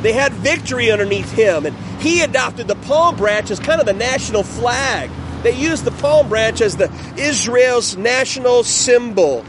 They 0.02 0.14
had 0.14 0.34
victory 0.34 0.92
underneath 0.92 1.32
him, 1.32 1.66
and 1.66 1.76
he 2.02 2.22
adopted 2.22 2.68
the 2.68 2.76
palm 2.76 3.16
branch 3.16 3.52
as 3.52 3.60
kind 3.60 3.80
of 3.80 3.86
the 3.86 3.94
national 3.94 4.44
flag. 4.44 5.10
They 5.44 5.54
used 5.56 5.86
the 5.86 5.92
palm 5.92 6.30
branch 6.30 6.62
as 6.62 6.76
the 6.76 6.92
Israel's 7.18 7.96
national 7.98 8.64
symbol. 8.64 9.46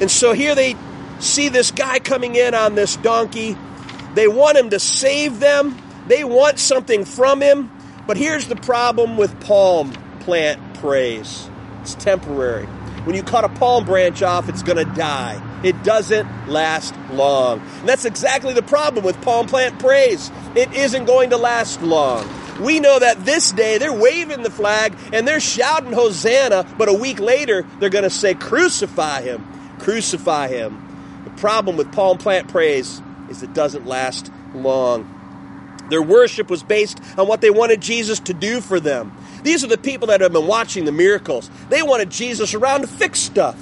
And 0.00 0.10
so 0.10 0.32
here 0.32 0.54
they 0.54 0.76
see 1.18 1.48
this 1.48 1.70
guy 1.70 1.98
coming 1.98 2.34
in 2.34 2.54
on 2.54 2.74
this 2.74 2.96
donkey. 2.96 3.56
They 4.14 4.28
want 4.28 4.56
him 4.56 4.70
to 4.70 4.78
save 4.78 5.40
them. 5.40 5.76
They 6.06 6.24
want 6.24 6.58
something 6.58 7.04
from 7.04 7.40
him. 7.40 7.70
But 8.06 8.16
here's 8.16 8.46
the 8.46 8.56
problem 8.56 9.16
with 9.16 9.38
palm 9.40 9.92
plant 10.20 10.74
praise 10.74 11.48
it's 11.82 11.94
temporary. 11.94 12.66
When 13.04 13.16
you 13.16 13.22
cut 13.22 13.44
a 13.44 13.48
palm 13.48 13.86
branch 13.86 14.22
off, 14.22 14.48
it's 14.48 14.62
going 14.62 14.76
to 14.76 14.92
die. 14.94 15.40
It 15.62 15.82
doesn't 15.82 16.48
last 16.48 16.94
long. 17.10 17.60
And 17.60 17.88
that's 17.88 18.04
exactly 18.04 18.52
the 18.52 18.62
problem 18.62 19.04
with 19.04 19.20
palm 19.22 19.46
plant 19.46 19.78
praise. 19.78 20.30
It 20.54 20.72
isn't 20.74 21.06
going 21.06 21.30
to 21.30 21.38
last 21.38 21.80
long. 21.82 22.28
We 22.60 22.78
know 22.78 22.98
that 22.98 23.24
this 23.24 23.52
day 23.52 23.78
they're 23.78 23.92
waving 23.92 24.42
the 24.42 24.50
flag 24.50 24.94
and 25.12 25.26
they're 25.26 25.40
shouting 25.40 25.92
Hosanna, 25.92 26.66
but 26.76 26.90
a 26.90 26.92
week 26.92 27.18
later 27.18 27.66
they're 27.78 27.88
going 27.88 28.04
to 28.04 28.10
say, 28.10 28.34
Crucify 28.34 29.22
him, 29.22 29.46
crucify 29.80 30.48
him. 30.48 30.86
The 31.24 31.30
problem 31.30 31.76
with 31.76 31.92
palm 31.92 32.18
plant 32.18 32.48
praise 32.48 33.02
is 33.28 33.42
it 33.42 33.52
doesn't 33.54 33.86
last 33.86 34.30
long. 34.54 35.16
Their 35.90 36.02
worship 36.02 36.48
was 36.48 36.62
based 36.62 37.00
on 37.18 37.26
what 37.26 37.40
they 37.40 37.50
wanted 37.50 37.80
Jesus 37.80 38.20
to 38.20 38.34
do 38.34 38.60
for 38.60 38.78
them. 38.78 39.12
These 39.42 39.64
are 39.64 39.68
the 39.68 39.78
people 39.78 40.08
that 40.08 40.20
have 40.20 40.32
been 40.32 40.46
watching 40.46 40.84
the 40.84 40.92
miracles. 40.92 41.50
They 41.68 41.82
wanted 41.82 42.10
Jesus 42.10 42.54
around 42.54 42.82
to 42.82 42.86
fix 42.86 43.18
stuff. 43.18 43.58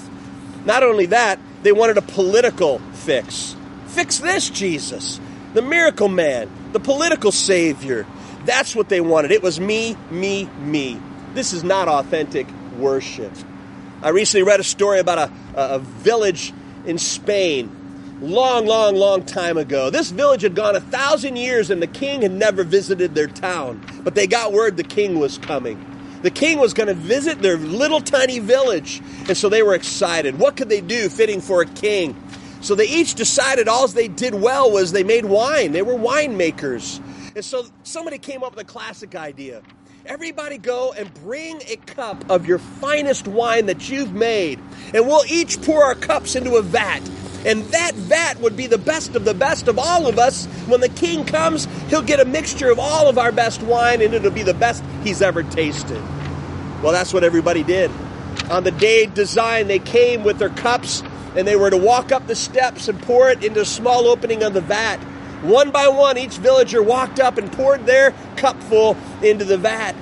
Not 0.64 0.82
only 0.82 1.06
that, 1.06 1.38
they 1.62 1.72
wanted 1.72 1.96
a 1.96 2.02
political 2.02 2.80
fix. 2.92 3.56
Fix 3.87 4.18
this, 4.18 4.50
Jesus. 4.50 5.20
The 5.54 5.62
miracle 5.62 6.08
man, 6.08 6.50
the 6.72 6.80
political 6.80 7.32
savior. 7.32 8.06
That's 8.44 8.76
what 8.76 8.88
they 8.88 9.00
wanted. 9.00 9.30
It 9.30 9.42
was 9.42 9.58
me, 9.58 9.96
me, 10.10 10.44
me. 10.60 11.00
This 11.34 11.52
is 11.52 11.64
not 11.64 11.88
authentic 11.88 12.46
worship. 12.76 13.32
I 14.02 14.10
recently 14.10 14.44
read 14.44 14.60
a 14.60 14.64
story 14.64 15.00
about 15.00 15.18
a, 15.18 15.32
a 15.54 15.78
village 15.78 16.52
in 16.86 16.98
Spain 16.98 17.74
long, 18.20 18.66
long, 18.66 18.96
long 18.96 19.24
time 19.24 19.56
ago. 19.56 19.90
This 19.90 20.10
village 20.10 20.42
had 20.42 20.54
gone 20.54 20.76
a 20.76 20.80
thousand 20.80 21.36
years 21.36 21.70
and 21.70 21.80
the 21.80 21.86
king 21.86 22.22
had 22.22 22.32
never 22.32 22.64
visited 22.64 23.14
their 23.14 23.26
town. 23.26 23.84
But 24.02 24.14
they 24.14 24.26
got 24.26 24.52
word 24.52 24.76
the 24.76 24.84
king 24.84 25.18
was 25.18 25.38
coming. 25.38 25.84
The 26.22 26.30
king 26.30 26.58
was 26.58 26.74
going 26.74 26.88
to 26.88 26.94
visit 26.94 27.42
their 27.42 27.56
little 27.56 28.00
tiny 28.00 28.40
village. 28.40 29.00
And 29.28 29.36
so 29.36 29.48
they 29.48 29.62
were 29.62 29.74
excited. 29.74 30.38
What 30.38 30.56
could 30.56 30.68
they 30.68 30.80
do 30.80 31.08
fitting 31.08 31.40
for 31.40 31.62
a 31.62 31.66
king? 31.66 32.20
So 32.60 32.74
they 32.74 32.88
each 32.88 33.14
decided 33.14 33.68
all 33.68 33.86
they 33.86 34.08
did 34.08 34.34
well 34.34 34.70
was 34.70 34.90
they 34.90 35.04
made 35.04 35.24
wine. 35.24 35.70
They 35.70 35.82
were 35.82 35.94
winemakers. 35.94 37.00
And 37.36 37.44
so 37.44 37.66
somebody 37.84 38.18
came 38.18 38.42
up 38.42 38.56
with 38.56 38.66
a 38.66 38.68
classic 38.68 39.14
idea. 39.14 39.62
Everybody 40.08 40.56
go 40.56 40.94
and 40.96 41.12
bring 41.22 41.60
a 41.68 41.76
cup 41.76 42.30
of 42.30 42.46
your 42.46 42.58
finest 42.58 43.28
wine 43.28 43.66
that 43.66 43.90
you've 43.90 44.14
made. 44.14 44.58
And 44.94 45.06
we'll 45.06 45.26
each 45.28 45.60
pour 45.60 45.84
our 45.84 45.94
cups 45.94 46.34
into 46.34 46.56
a 46.56 46.62
vat. 46.62 47.00
And 47.44 47.62
that 47.64 47.94
vat 47.94 48.40
would 48.40 48.56
be 48.56 48.66
the 48.66 48.78
best 48.78 49.16
of 49.16 49.26
the 49.26 49.34
best 49.34 49.68
of 49.68 49.78
all 49.78 50.06
of 50.06 50.18
us. 50.18 50.46
When 50.66 50.80
the 50.80 50.88
king 50.88 51.26
comes, 51.26 51.66
he'll 51.90 52.00
get 52.00 52.20
a 52.20 52.24
mixture 52.24 52.70
of 52.70 52.78
all 52.78 53.10
of 53.10 53.18
our 53.18 53.30
best 53.32 53.62
wine 53.62 54.00
and 54.00 54.14
it'll 54.14 54.30
be 54.30 54.42
the 54.42 54.54
best 54.54 54.82
he's 55.04 55.20
ever 55.20 55.42
tasted. 55.42 56.02
Well, 56.82 56.92
that's 56.92 57.12
what 57.12 57.22
everybody 57.22 57.62
did. 57.62 57.90
On 58.50 58.64
the 58.64 58.70
day 58.70 59.04
designed, 59.04 59.68
they 59.68 59.78
came 59.78 60.24
with 60.24 60.38
their 60.38 60.48
cups 60.48 61.02
and 61.36 61.46
they 61.46 61.54
were 61.54 61.68
to 61.68 61.76
walk 61.76 62.12
up 62.12 62.26
the 62.26 62.34
steps 62.34 62.88
and 62.88 62.98
pour 63.02 63.28
it 63.28 63.44
into 63.44 63.60
a 63.60 63.66
small 63.66 64.06
opening 64.06 64.42
of 64.42 64.54
the 64.54 64.62
vat. 64.62 64.96
One 65.42 65.71
by 65.71 65.88
one, 65.88 66.18
each 66.18 66.38
villager 66.38 66.83
walked 66.83 67.21
up 67.21 67.38
and 67.38 67.50
poured 67.52 67.87
their 67.87 68.12
cupful 68.37 68.97
into 69.23 69.45
the 69.45 69.57
vat. 69.57 69.95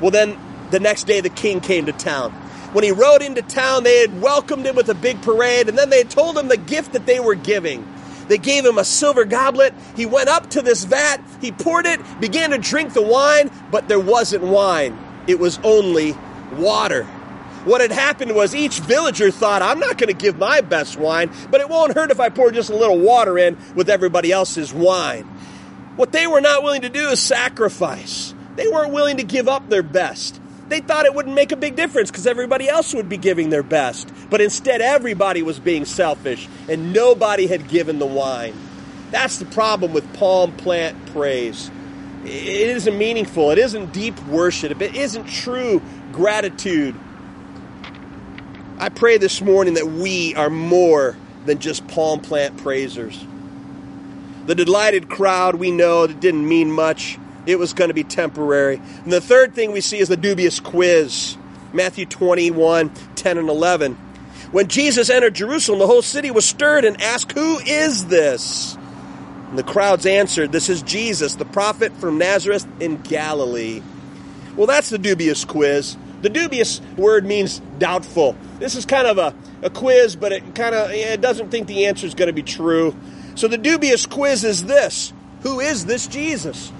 Well, 0.00 0.10
then 0.10 0.38
the 0.70 0.80
next 0.80 1.04
day, 1.04 1.20
the 1.20 1.30
king 1.30 1.60
came 1.60 1.86
to 1.86 1.92
town. 1.92 2.32
When 2.72 2.84
he 2.84 2.92
rode 2.92 3.22
into 3.22 3.40
town, 3.40 3.84
they 3.84 4.00
had 4.00 4.20
welcomed 4.20 4.66
him 4.66 4.76
with 4.76 4.90
a 4.90 4.94
big 4.94 5.22
parade, 5.22 5.70
and 5.70 5.78
then 5.78 5.88
they 5.88 5.98
had 5.98 6.10
told 6.10 6.36
him 6.36 6.48
the 6.48 6.58
gift 6.58 6.92
that 6.92 7.06
they 7.06 7.18
were 7.18 7.34
giving. 7.34 7.86
They 8.28 8.36
gave 8.36 8.66
him 8.66 8.76
a 8.76 8.84
silver 8.84 9.24
goblet. 9.24 9.72
He 9.96 10.04
went 10.04 10.28
up 10.28 10.50
to 10.50 10.60
this 10.60 10.84
vat, 10.84 11.22
he 11.40 11.50
poured 11.50 11.86
it, 11.86 12.00
began 12.20 12.50
to 12.50 12.58
drink 12.58 12.92
the 12.92 13.00
wine, 13.00 13.50
but 13.70 13.88
there 13.88 13.98
wasn't 13.98 14.44
wine. 14.44 14.98
It 15.26 15.38
was 15.38 15.58
only 15.64 16.14
water. 16.52 17.06
What 17.68 17.82
had 17.82 17.92
happened 17.92 18.34
was 18.34 18.54
each 18.54 18.80
villager 18.80 19.30
thought, 19.30 19.60
I'm 19.60 19.78
not 19.78 19.98
going 19.98 20.08
to 20.08 20.14
give 20.14 20.38
my 20.38 20.62
best 20.62 20.96
wine, 20.96 21.30
but 21.50 21.60
it 21.60 21.68
won't 21.68 21.94
hurt 21.94 22.10
if 22.10 22.18
I 22.18 22.30
pour 22.30 22.50
just 22.50 22.70
a 22.70 22.74
little 22.74 22.98
water 22.98 23.36
in 23.36 23.58
with 23.74 23.90
everybody 23.90 24.32
else's 24.32 24.72
wine. 24.72 25.24
What 25.96 26.10
they 26.10 26.26
were 26.26 26.40
not 26.40 26.62
willing 26.62 26.80
to 26.80 26.88
do 26.88 27.10
is 27.10 27.20
sacrifice. 27.20 28.32
They 28.56 28.66
weren't 28.68 28.94
willing 28.94 29.18
to 29.18 29.22
give 29.22 29.48
up 29.48 29.68
their 29.68 29.82
best. 29.82 30.40
They 30.70 30.80
thought 30.80 31.04
it 31.04 31.14
wouldn't 31.14 31.34
make 31.34 31.52
a 31.52 31.56
big 31.56 31.76
difference 31.76 32.10
because 32.10 32.26
everybody 32.26 32.70
else 32.70 32.94
would 32.94 33.10
be 33.10 33.18
giving 33.18 33.50
their 33.50 33.62
best. 33.62 34.10
But 34.30 34.40
instead, 34.40 34.80
everybody 34.80 35.42
was 35.42 35.58
being 35.58 35.84
selfish 35.84 36.48
and 36.70 36.94
nobody 36.94 37.46
had 37.48 37.68
given 37.68 37.98
the 37.98 38.06
wine. 38.06 38.54
That's 39.10 39.36
the 39.36 39.44
problem 39.44 39.92
with 39.92 40.10
palm 40.14 40.56
plant 40.56 41.12
praise. 41.12 41.70
It 42.24 42.70
isn't 42.70 42.96
meaningful, 42.96 43.50
it 43.50 43.58
isn't 43.58 43.92
deep 43.92 44.18
worship, 44.24 44.80
it 44.80 44.94
isn't 44.94 45.26
true 45.26 45.82
gratitude. 46.12 46.94
I 48.80 48.90
pray 48.90 49.18
this 49.18 49.40
morning 49.40 49.74
that 49.74 49.88
we 49.88 50.36
are 50.36 50.50
more 50.50 51.16
than 51.46 51.58
just 51.58 51.88
palm 51.88 52.20
plant 52.20 52.58
praisers. 52.58 53.24
The 54.46 54.54
delighted 54.54 55.08
crowd 55.08 55.56
we 55.56 55.72
know 55.72 56.06
that 56.06 56.20
didn't 56.20 56.46
mean 56.46 56.70
much 56.70 57.18
it 57.44 57.58
was 57.58 57.72
going 57.72 57.88
to 57.88 57.94
be 57.94 58.04
temporary. 58.04 58.76
And 58.76 59.12
the 59.12 59.20
third 59.20 59.54
thing 59.54 59.72
we 59.72 59.80
see 59.80 59.98
is 59.98 60.08
the 60.08 60.16
dubious 60.16 60.60
quiz 60.60 61.36
Matthew 61.72 62.06
21 62.06 62.90
10 63.16 63.38
and 63.38 63.48
11. 63.48 63.94
When 64.52 64.68
Jesus 64.68 65.10
entered 65.10 65.34
Jerusalem, 65.34 65.80
the 65.80 65.86
whole 65.86 66.00
city 66.00 66.30
was 66.30 66.46
stirred 66.46 66.84
and 66.84 67.00
asked, 67.02 67.32
Who 67.32 67.58
is 67.58 68.06
this? 68.06 68.76
And 69.48 69.58
the 69.58 69.64
crowds 69.64 70.06
answered, 70.06 70.52
This 70.52 70.68
is 70.68 70.82
Jesus, 70.82 71.34
the 71.34 71.44
prophet 71.44 71.92
from 71.94 72.16
Nazareth 72.16 72.66
in 72.80 73.02
Galilee. 73.02 73.82
Well, 74.56 74.66
that's 74.66 74.88
the 74.88 74.98
dubious 74.98 75.44
quiz. 75.44 75.96
The 76.22 76.28
dubious 76.28 76.80
word 76.96 77.24
means 77.24 77.60
doubtful. 77.78 78.36
This 78.58 78.74
is 78.74 78.84
kind 78.84 79.06
of 79.06 79.18
a, 79.18 79.34
a 79.62 79.70
quiz, 79.70 80.16
but 80.16 80.32
it 80.32 80.54
kind 80.54 80.74
of 80.74 80.90
it 80.90 81.20
doesn't 81.20 81.50
think 81.50 81.66
the 81.68 81.86
answer 81.86 82.06
is 82.06 82.14
going 82.14 82.26
to 82.26 82.32
be 82.32 82.42
true. 82.42 82.94
So 83.34 83.46
the 83.46 83.58
dubious 83.58 84.06
quiz 84.06 84.44
is 84.44 84.64
this 84.64 85.12
Who 85.42 85.60
is 85.60 85.86
this 85.86 86.06
Jesus? 86.06 86.72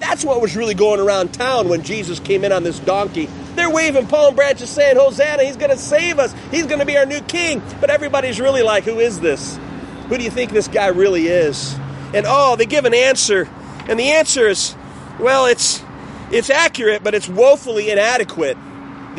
That's 0.00 0.24
what 0.24 0.40
was 0.40 0.56
really 0.56 0.74
going 0.74 0.98
around 0.98 1.34
town 1.34 1.68
when 1.68 1.82
Jesus 1.82 2.18
came 2.18 2.42
in 2.44 2.52
on 2.52 2.62
this 2.62 2.78
donkey. 2.80 3.28
They're 3.54 3.70
waving 3.70 4.06
palm 4.06 4.34
branches 4.34 4.70
saying, 4.70 4.96
Hosanna, 4.96 5.44
he's 5.44 5.58
going 5.58 5.70
to 5.70 5.76
save 5.76 6.18
us. 6.18 6.34
He's 6.50 6.66
going 6.66 6.78
to 6.78 6.86
be 6.86 6.96
our 6.96 7.04
new 7.04 7.20
king. 7.20 7.62
But 7.80 7.90
everybody's 7.90 8.40
really 8.40 8.62
like, 8.62 8.84
who 8.84 8.98
is 8.98 9.20
this? 9.20 9.58
Who 10.08 10.16
do 10.16 10.24
you 10.24 10.30
think 10.30 10.52
this 10.52 10.68
guy 10.68 10.86
really 10.86 11.28
is? 11.28 11.74
And 12.14 12.24
oh, 12.26 12.56
they 12.56 12.64
give 12.64 12.86
an 12.86 12.94
answer. 12.94 13.46
And 13.88 14.00
the 14.00 14.12
answer 14.12 14.48
is, 14.48 14.74
well, 15.18 15.44
it's 15.46 15.82
it's 16.32 16.48
accurate, 16.48 17.02
but 17.02 17.14
it's 17.14 17.28
woefully 17.28 17.90
inadequate. 17.90 18.56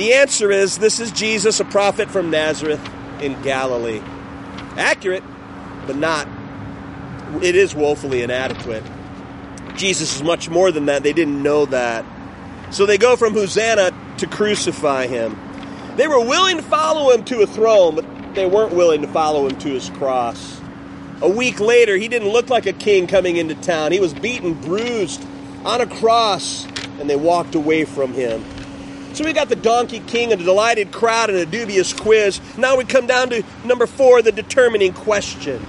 The 0.01 0.13
answer 0.13 0.49
is 0.49 0.79
this 0.79 0.99
is 0.99 1.11
Jesus, 1.11 1.59
a 1.59 1.63
prophet 1.63 2.09
from 2.09 2.31
Nazareth 2.31 2.81
in 3.21 3.39
Galilee. 3.43 4.01
Accurate, 4.75 5.23
but 5.85 5.95
not. 5.95 6.27
It 7.43 7.55
is 7.55 7.75
woefully 7.75 8.23
inadequate. 8.23 8.83
Jesus 9.75 10.15
is 10.15 10.23
much 10.23 10.49
more 10.49 10.71
than 10.71 10.87
that. 10.87 11.03
They 11.03 11.13
didn't 11.13 11.43
know 11.43 11.67
that. 11.67 12.03
So 12.71 12.87
they 12.87 12.97
go 12.97 13.15
from 13.15 13.33
Hosanna 13.33 13.91
to 14.17 14.25
crucify 14.25 15.05
him. 15.05 15.39
They 15.97 16.07
were 16.07 16.25
willing 16.25 16.57
to 16.57 16.63
follow 16.63 17.11
him 17.11 17.23
to 17.25 17.41
a 17.41 17.45
throne, 17.45 17.93
but 17.93 18.33
they 18.33 18.47
weren't 18.47 18.73
willing 18.73 19.03
to 19.03 19.07
follow 19.07 19.45
him 19.45 19.55
to 19.59 19.69
his 19.69 19.91
cross. 19.91 20.59
A 21.21 21.29
week 21.29 21.59
later, 21.59 21.95
he 21.95 22.07
didn't 22.07 22.29
look 22.29 22.49
like 22.49 22.65
a 22.65 22.73
king 22.73 23.05
coming 23.05 23.37
into 23.37 23.53
town. 23.53 23.91
He 23.91 23.99
was 23.99 24.15
beaten, 24.15 24.55
bruised, 24.55 25.23
on 25.63 25.79
a 25.79 25.85
cross, 25.85 26.65
and 26.99 27.07
they 27.07 27.15
walked 27.15 27.53
away 27.53 27.85
from 27.85 28.13
him. 28.13 28.43
So 29.13 29.25
we 29.25 29.33
got 29.33 29.49
the 29.49 29.55
Donkey 29.55 29.99
King, 29.99 30.31
and 30.31 30.41
a 30.41 30.43
delighted 30.43 30.91
crowd, 30.91 31.29
and 31.29 31.39
a 31.39 31.45
dubious 31.45 31.93
quiz. 31.93 32.39
Now 32.57 32.77
we 32.77 32.85
come 32.85 33.07
down 33.07 33.29
to 33.31 33.43
number 33.65 33.85
four, 33.85 34.21
the 34.21 34.31
determining 34.31 34.93
question. 34.93 35.65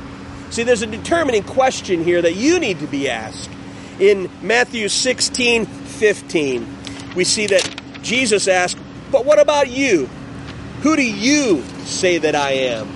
See, 0.50 0.62
there's 0.62 0.82
a 0.82 0.86
determining 0.86 1.42
question 1.42 2.04
here 2.04 2.20
that 2.22 2.34
you 2.34 2.60
need 2.60 2.80
to 2.80 2.86
be 2.86 3.08
asked 3.08 3.50
in 3.98 4.30
Matthew 4.42 4.88
16 4.88 5.66
15, 5.66 6.66
we 7.14 7.22
see 7.22 7.46
that 7.46 7.80
Jesus 8.02 8.48
asked, 8.48 8.76
But 9.12 9.24
what 9.24 9.38
about 9.38 9.70
you? 9.70 10.06
Who 10.80 10.96
do 10.96 11.02
you 11.04 11.62
say 11.84 12.18
that 12.18 12.34
I 12.34 12.50
am? 12.52 12.88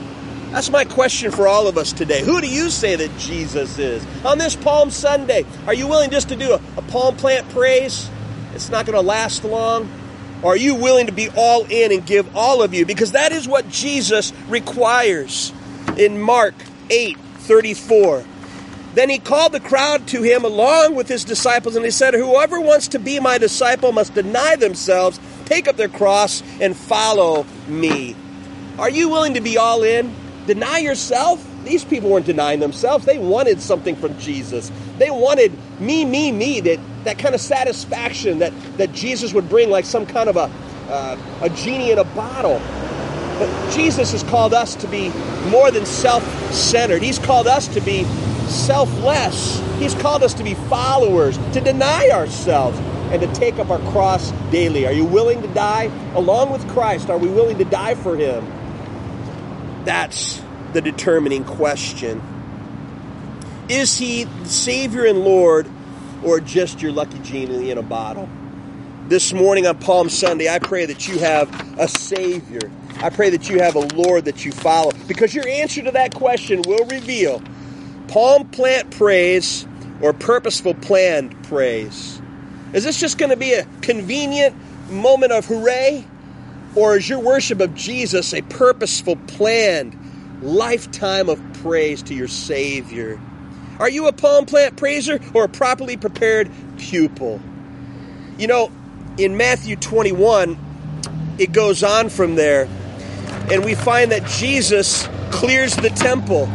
That's 0.51 0.71
my 0.71 0.85
question 0.85 1.31
for 1.31 1.47
all 1.47 1.69
of 1.69 1.79
us 1.79 1.93
today. 1.93 2.25
Who 2.25 2.41
do 2.41 2.49
you 2.49 2.71
say 2.71 2.97
that 2.97 3.17
Jesus 3.19 3.79
is? 3.79 4.05
On 4.25 4.39
this 4.39 4.57
Palm 4.57 4.91
Sunday, 4.91 5.45
are 5.67 5.75
you 5.75 5.87
willing 5.87 6.11
just 6.11 6.29
to 6.31 6.37
do 6.37 6.53
a, 6.53 6.61
a 6.77 6.83
palm 6.83 7.17
plant 7.17 7.49
praise? 7.51 8.11
It's 8.55 8.71
not 8.71 8.87
going 8.87 8.97
to 8.97 9.03
last 9.03 9.45
long. 9.45 9.89
Are 10.47 10.57
you 10.57 10.77
willing 10.77 11.07
to 11.07 11.13
be 11.13 11.29
all 11.37 11.65
in 11.69 11.91
and 11.91 12.07
give 12.07 12.37
all 12.37 12.63
of 12.63 12.73
you? 12.73 12.87
Because 12.87 13.13
that 13.13 13.33
is 13.33 13.49
what 13.49 13.69
Jesus 13.69 14.33
requires 14.49 15.53
in 15.99 16.21
Mark 16.21 16.55
8 16.89 17.19
34. 17.19 18.25
Then 18.95 19.11
he 19.11 19.19
called 19.19 19.51
the 19.51 19.61
crowd 19.61 20.07
to 20.09 20.23
him 20.23 20.45
along 20.45 20.95
with 20.95 21.09
his 21.09 21.25
disciples, 21.25 21.75
and 21.75 21.85
he 21.85 21.91
said, 21.91 22.15
Whoever 22.15 22.61
wants 22.61 22.89
to 22.89 23.01
be 23.01 23.19
my 23.19 23.39
disciple 23.39 23.91
must 23.91 24.15
deny 24.15 24.55
themselves, 24.55 25.19
take 25.47 25.67
up 25.67 25.77
their 25.77 25.89
cross, 25.89 26.45
and 26.61 26.77
follow 26.77 27.45
me. 27.67 28.15
Are 28.79 28.89
you 28.89 29.09
willing 29.09 29.35
to 29.35 29.41
be 29.41 29.59
all 29.59 29.83
in? 29.83 30.15
Deny 30.47 30.79
yourself? 30.79 31.45
These 31.65 31.85
people 31.85 32.09
weren't 32.09 32.25
denying 32.25 32.61
themselves. 32.61 33.05
They 33.05 33.19
wanted 33.19 33.61
something 33.61 33.97
from 33.97 34.17
Jesus. 34.21 34.71
They 34.99 35.11
wanted 35.11 35.53
me, 35.81 36.05
me, 36.05 36.31
me, 36.31 36.61
that, 36.61 36.79
that 37.07 37.19
kind 37.19 37.35
of 37.35 37.41
satisfaction 37.41 38.39
that, 38.41 38.53
that 38.79 38.93
Jesus 38.93 39.33
would 39.33 39.49
bring, 39.49 39.71
like 39.71 39.85
some 39.85 40.07
kind 40.07 40.29
of 40.29 40.37
a, 40.37 40.51
uh, 40.91 41.17
a 41.43 41.51
genie 41.51 41.91
in 41.91 41.99
a 41.99 42.05
bottle. 42.05 42.61
But 43.39 43.71
Jesus 43.73 44.13
has 44.13 44.23
called 44.23 44.55
us 44.55 44.75
to 44.77 44.89
be 44.89 45.11
more 45.51 45.71
than 45.71 45.85
self 45.85 46.25
centered. 46.53 47.03
He's 47.03 47.19
called 47.19 47.47
us 47.47 47.69
to 47.69 47.81
be 47.81 48.05
selfless. 48.49 49.61
He's 49.79 49.95
called 49.95 50.23
us 50.23 50.33
to 50.35 50.45
be 50.45 50.55
followers, 50.55 51.37
to 51.53 51.61
deny 51.61 52.09
ourselves, 52.11 52.79
and 53.13 53.21
to 53.21 53.33
take 53.35 53.59
up 53.59 53.71
our 53.71 53.79
cross 53.91 54.31
daily. 54.51 54.87
Are 54.87 54.93
you 54.93 55.05
willing 55.05 55.43
to 55.43 55.49
die 55.49 55.91
along 56.15 56.51
with 56.51 56.67
Christ? 56.69 57.11
Are 57.11 57.19
we 57.19 57.29
willing 57.29 57.59
to 57.59 57.65
die 57.65 57.95
for 57.95 58.17
Him? 58.17 58.45
That's 59.85 60.43
the 60.73 60.81
determining 60.81 61.45
question. 61.45 62.23
Is 63.69 63.97
He 63.99 64.25
the 64.25 64.49
Savior 64.49 65.05
and 65.05 65.21
Lord, 65.21 65.69
or 66.23 66.41
just 66.41 66.83
your 66.83 66.93
lucky 66.93 67.19
genie 67.21 67.71
in 67.71 67.79
a 67.79 67.83
bottle? 67.83 68.29
This 69.09 69.33
morning 69.33 69.67
on 69.67 69.79
Palm 69.79 70.09
Sunday, 70.09 70.49
I 70.49 70.59
pray 70.59 70.87
that 70.87 71.07
you 71.07 71.19
have 71.19 71.49
a 71.79 71.87
Savior. 71.87 72.71
I 72.97 73.11
pray 73.11 73.31
that 73.31 73.49
you 73.49 73.61
have 73.61 73.77
a 73.77 73.81
Lord 73.95 74.25
that 74.25 74.45
you 74.45 74.53
follow, 74.53 74.93
because 75.07 75.35
your 75.35 75.47
answer 75.47 75.83
to 75.83 75.93
that 75.93 76.15
question 76.15 76.63
will 76.63 76.85
reveal 76.87 77.43
palm 78.09 78.49
plant 78.49 78.91
praise 78.91 79.67
or 80.01 80.13
purposeful 80.13 80.75
planned 80.75 81.41
praise? 81.45 82.21
Is 82.73 82.85
this 82.85 82.99
just 82.99 83.19
going 83.19 83.31
to 83.31 83.37
be 83.37 83.53
a 83.53 83.65
convenient 83.83 84.57
moment 84.91 85.33
of 85.33 85.47
hooray? 85.47 86.05
Or 86.75 86.97
is 86.97 87.09
your 87.09 87.21
worship 87.21 87.61
of 87.61 87.75
Jesus 87.75 88.35
a 88.35 88.43
purposeful, 88.43 89.17
planned 89.17 89.97
lifetime 90.43 91.29
of 91.29 91.41
praise 91.63 92.03
to 92.05 92.15
your 92.15 92.29
Savior? 92.29 93.21
Are 93.79 93.89
you 93.89 94.07
a 94.07 94.13
palm 94.13 94.47
plant 94.47 94.77
praiser 94.77 95.21
or 95.35 95.45
a 95.45 95.49
properly 95.49 95.97
prepared 95.97 96.51
pupil? 96.79 97.41
You 98.39 98.47
know, 98.47 98.73
in 99.19 99.37
Matthew 99.37 99.77
21, 99.77 100.59
it 101.39 101.53
goes 101.53 101.83
on 101.83 102.09
from 102.09 102.35
there, 102.35 102.69
and 103.51 103.65
we 103.65 103.75
find 103.75 104.13
that 104.13 104.27
Jesus 104.27 105.09
clears 105.31 105.75
the 105.77 105.91
temple 105.91 106.49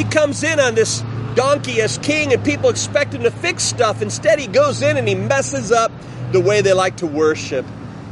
he 0.00 0.04
comes 0.04 0.42
in 0.42 0.58
on 0.58 0.74
this 0.74 1.02
donkey 1.34 1.82
as 1.82 1.98
king, 1.98 2.32
and 2.32 2.42
people 2.42 2.70
expect 2.70 3.12
him 3.12 3.22
to 3.24 3.30
fix 3.30 3.64
stuff. 3.64 4.00
Instead, 4.00 4.38
he 4.38 4.46
goes 4.46 4.80
in 4.80 4.96
and 4.96 5.06
he 5.06 5.14
messes 5.14 5.70
up 5.70 5.92
the 6.32 6.40
way 6.40 6.62
they 6.62 6.72
like 6.72 6.96
to 6.96 7.06
worship. 7.06 7.66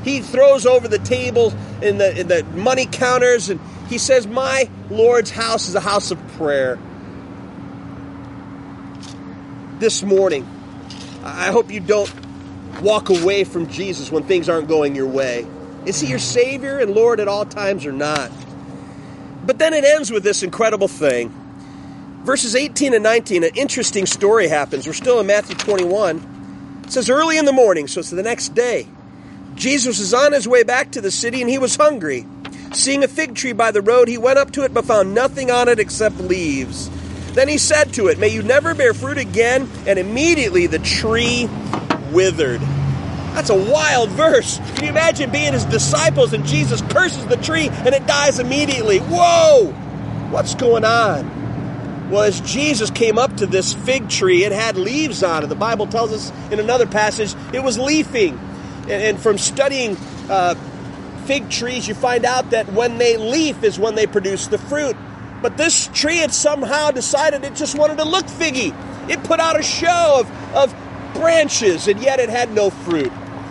He 0.05 0.21
throws 0.21 0.67
over 0.67 0.87
the 0.87 0.99
table 0.99 1.55
in 1.81 1.97
the, 1.97 2.25
the 2.29 2.45
money 2.59 2.85
counters, 2.85 3.49
and 3.49 3.59
he 3.89 3.97
says, 3.97 4.27
My 4.27 4.69
Lord's 4.91 5.31
house 5.31 5.69
is 5.69 5.75
a 5.75 5.81
house 5.81 6.11
of 6.11 6.19
prayer. 6.33 6.79
This 9.79 10.03
morning, 10.03 10.45
I 11.23 11.53
hope 11.53 11.71
you 11.71 11.79
don't 11.79 12.13
walk 12.83 13.11
away 13.11 13.45
from 13.45 13.69
Jesus 13.69 14.11
when 14.11 14.25
things 14.25 14.49
aren't 14.49 14.67
going 14.67 14.97
your 14.97 15.07
way. 15.07 15.47
Is 15.87 16.01
he 16.01 16.09
your 16.09 16.19
Savior 16.19 16.81
and 16.81 16.97
Lord 16.97 17.21
at 17.21 17.29
all 17.29 17.45
times 17.45 17.87
or 17.87 17.93
not? 17.93 18.33
But 19.47 19.61
then 19.61 19.73
it 19.75 19.85
ends 19.85 20.11
with 20.11 20.25
this 20.25 20.43
incredible 20.43 20.89
thing. 20.89 21.33
Verses 22.25 22.57
18 22.57 22.93
and 22.93 23.05
19, 23.05 23.45
an 23.45 23.51
interesting 23.55 24.05
story 24.05 24.49
happens. 24.49 24.85
We're 24.85 24.95
still 24.95 25.21
in 25.21 25.29
Matthew 25.29 25.55
21. 25.55 26.83
It 26.83 26.91
says, 26.91 27.09
Early 27.09 27.39
in 27.39 27.45
the 27.45 27.53
morning, 27.53 27.87
so 27.87 28.01
it's 28.01 28.11
the 28.11 28.21
next 28.21 28.57
day, 28.57 28.89
Jesus 29.55 30.01
is 30.01 30.13
on 30.13 30.33
his 30.33 30.49
way 30.49 30.65
back 30.65 30.91
to 30.91 31.01
the 31.01 31.13
city 31.13 31.41
and 31.41 31.49
he 31.49 31.59
was 31.59 31.77
hungry. 31.77 32.27
Seeing 32.73 33.05
a 33.05 33.09
fig 33.09 33.37
tree 33.37 33.53
by 33.53 33.71
the 33.71 33.81
road, 33.81 34.09
he 34.09 34.19
went 34.19 34.41
up 34.41 34.51
to 34.53 34.65
it 34.65 34.75
but 34.75 34.87
found 34.87 35.15
nothing 35.15 35.53
on 35.53 35.69
it 35.69 35.79
except 35.79 36.19
leaves. 36.19 36.91
Then 37.39 37.47
he 37.47 37.59
said 37.59 37.93
to 37.93 38.09
it, 38.09 38.19
May 38.19 38.31
you 38.31 38.43
never 38.43 38.75
bear 38.75 38.93
fruit 38.93 39.17
again. 39.17 39.71
And 39.87 39.97
immediately 39.97 40.67
the 40.67 40.81
tree 40.81 41.49
withered. 42.11 42.61
That's 42.61 43.51
a 43.51 43.55
wild 43.55 44.11
verse. 44.11 44.59
Can 44.75 44.83
you 44.83 44.91
imagine 44.91 45.31
being 45.31 45.53
his 45.53 45.65
disciples 45.65 46.33
and 46.33 46.45
Jesus 46.45 46.83
curses 46.83 47.25
the 47.27 47.37
tree 47.37 47.69
and 47.69 47.95
it 47.95 48.05
dies 48.09 48.41
immediately? 48.41 48.99
Whoa! 48.99 49.67
What's 50.33 50.57
going 50.57 50.85
on? 50.85 52.11
Well, 52.11 52.25
as 52.25 52.41
Jesus 52.41 52.91
came 52.91 53.19
up 53.19 53.37
to 53.37 53.47
this 53.47 53.73
fig 53.73 54.09
tree, 54.09 54.43
it 54.43 54.51
had 54.51 54.77
leaves 54.77 55.23
on 55.23 55.45
it. 55.45 55.47
The 55.47 55.55
Bible 55.55 55.87
tells 55.87 56.11
us 56.13 56.33
in 56.51 56.59
another 56.59 56.89
passage 56.89 57.37
it 57.55 57.63
was 57.63 57.79
leafing. 57.79 58.37
And, 58.89 59.17
from 59.17 59.39
studying 59.39 59.97
uh, 60.29 60.57
fig 61.27 61.51
trees, 61.51 61.87
you 61.87 61.95
find 61.95 62.25
out 62.25 62.51
that 62.51 62.73
when 62.73 62.99
they 62.99 63.17
leaf 63.17 63.63
is 63.63 63.79
when 63.79 63.95
they 63.95 64.09
produce 64.09 64.49
the 64.49 64.59
fruit. 64.59 64.97
But 65.41 65.57
this 65.57 65.89
tree 65.93 66.19
had 66.19 66.33
somehow 66.33 66.91
decided 66.91 67.45
it 67.45 67.55
just 67.55 67.79
wanted 67.79 67.99
to 67.99 68.05
look 68.05 68.27
figgy. 68.27 68.75
It 69.09 69.23
put 69.25 69.41
out 69.41 69.59
a 69.59 69.63
show 69.63 70.21
of, 70.21 70.55
of 70.55 70.75
branches, 71.15 71.89
and 71.89 72.01
yet 72.01 72.21
it 72.21 72.29
had 72.29 72.53
no 72.53 72.71
fruit. 72.71 73.11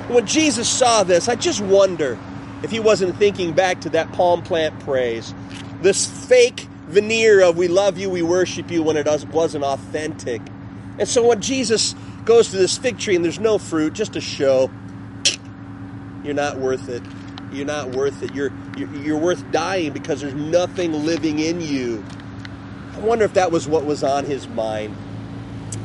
When 0.10 0.26
Jesus 0.26 0.69
saw 0.69 1.04
this, 1.04 1.28
I 1.28 1.36
just 1.36 1.62
wonder 1.62 2.17
if 2.63 2.71
he 2.71 2.80
wasn't 2.80 3.15
thinking 3.17 3.54
back 3.54 3.82
to 3.82 3.89
that 3.89 4.12
palm 4.13 4.41
plant 4.41 4.80
praise. 4.82 5.34
This 5.82 6.06
fake 6.28 6.67
veneer 6.88 7.41
of 7.41 7.58
we 7.58 7.67
love 7.67 7.97
you, 7.97 8.10
we 8.10 8.21
worship 8.21 8.71
you 8.71 8.84
when 8.84 8.97
it 8.97 9.08
wasn't 9.32 9.63
authentic. 9.63 10.41
And 11.00 11.08
so 11.08 11.28
when 11.28 11.41
Jesus 11.41 11.93
goes 12.26 12.50
to 12.50 12.58
this 12.58 12.78
fig 12.78 12.97
tree 12.97 13.15
and 13.15 13.23
there's 13.23 13.39
no 13.39 13.58
fruit, 13.58 13.93
just 13.93 14.15
a 14.15 14.21
show, 14.21 14.71
you're 16.23 16.34
not 16.34 16.58
worth 16.58 16.89
it. 16.89 17.04
You're 17.51 17.65
not 17.65 17.91
worth 17.91 18.23
it. 18.23 18.36
You're, 18.36 18.51
you're, 18.77 19.17
worth 19.17 19.51
dying 19.51 19.93
because 19.93 20.21
there's 20.21 20.33
nothing 20.33 20.91
living 20.91 21.39
in 21.39 21.62
you. 21.62 22.03
I 22.93 22.99
wonder 22.99 23.25
if 23.25 23.33
that 23.36 23.51
was 23.51 23.67
what 23.67 23.86
was 23.86 24.03
on 24.03 24.25
his 24.25 24.47
mind. 24.47 24.95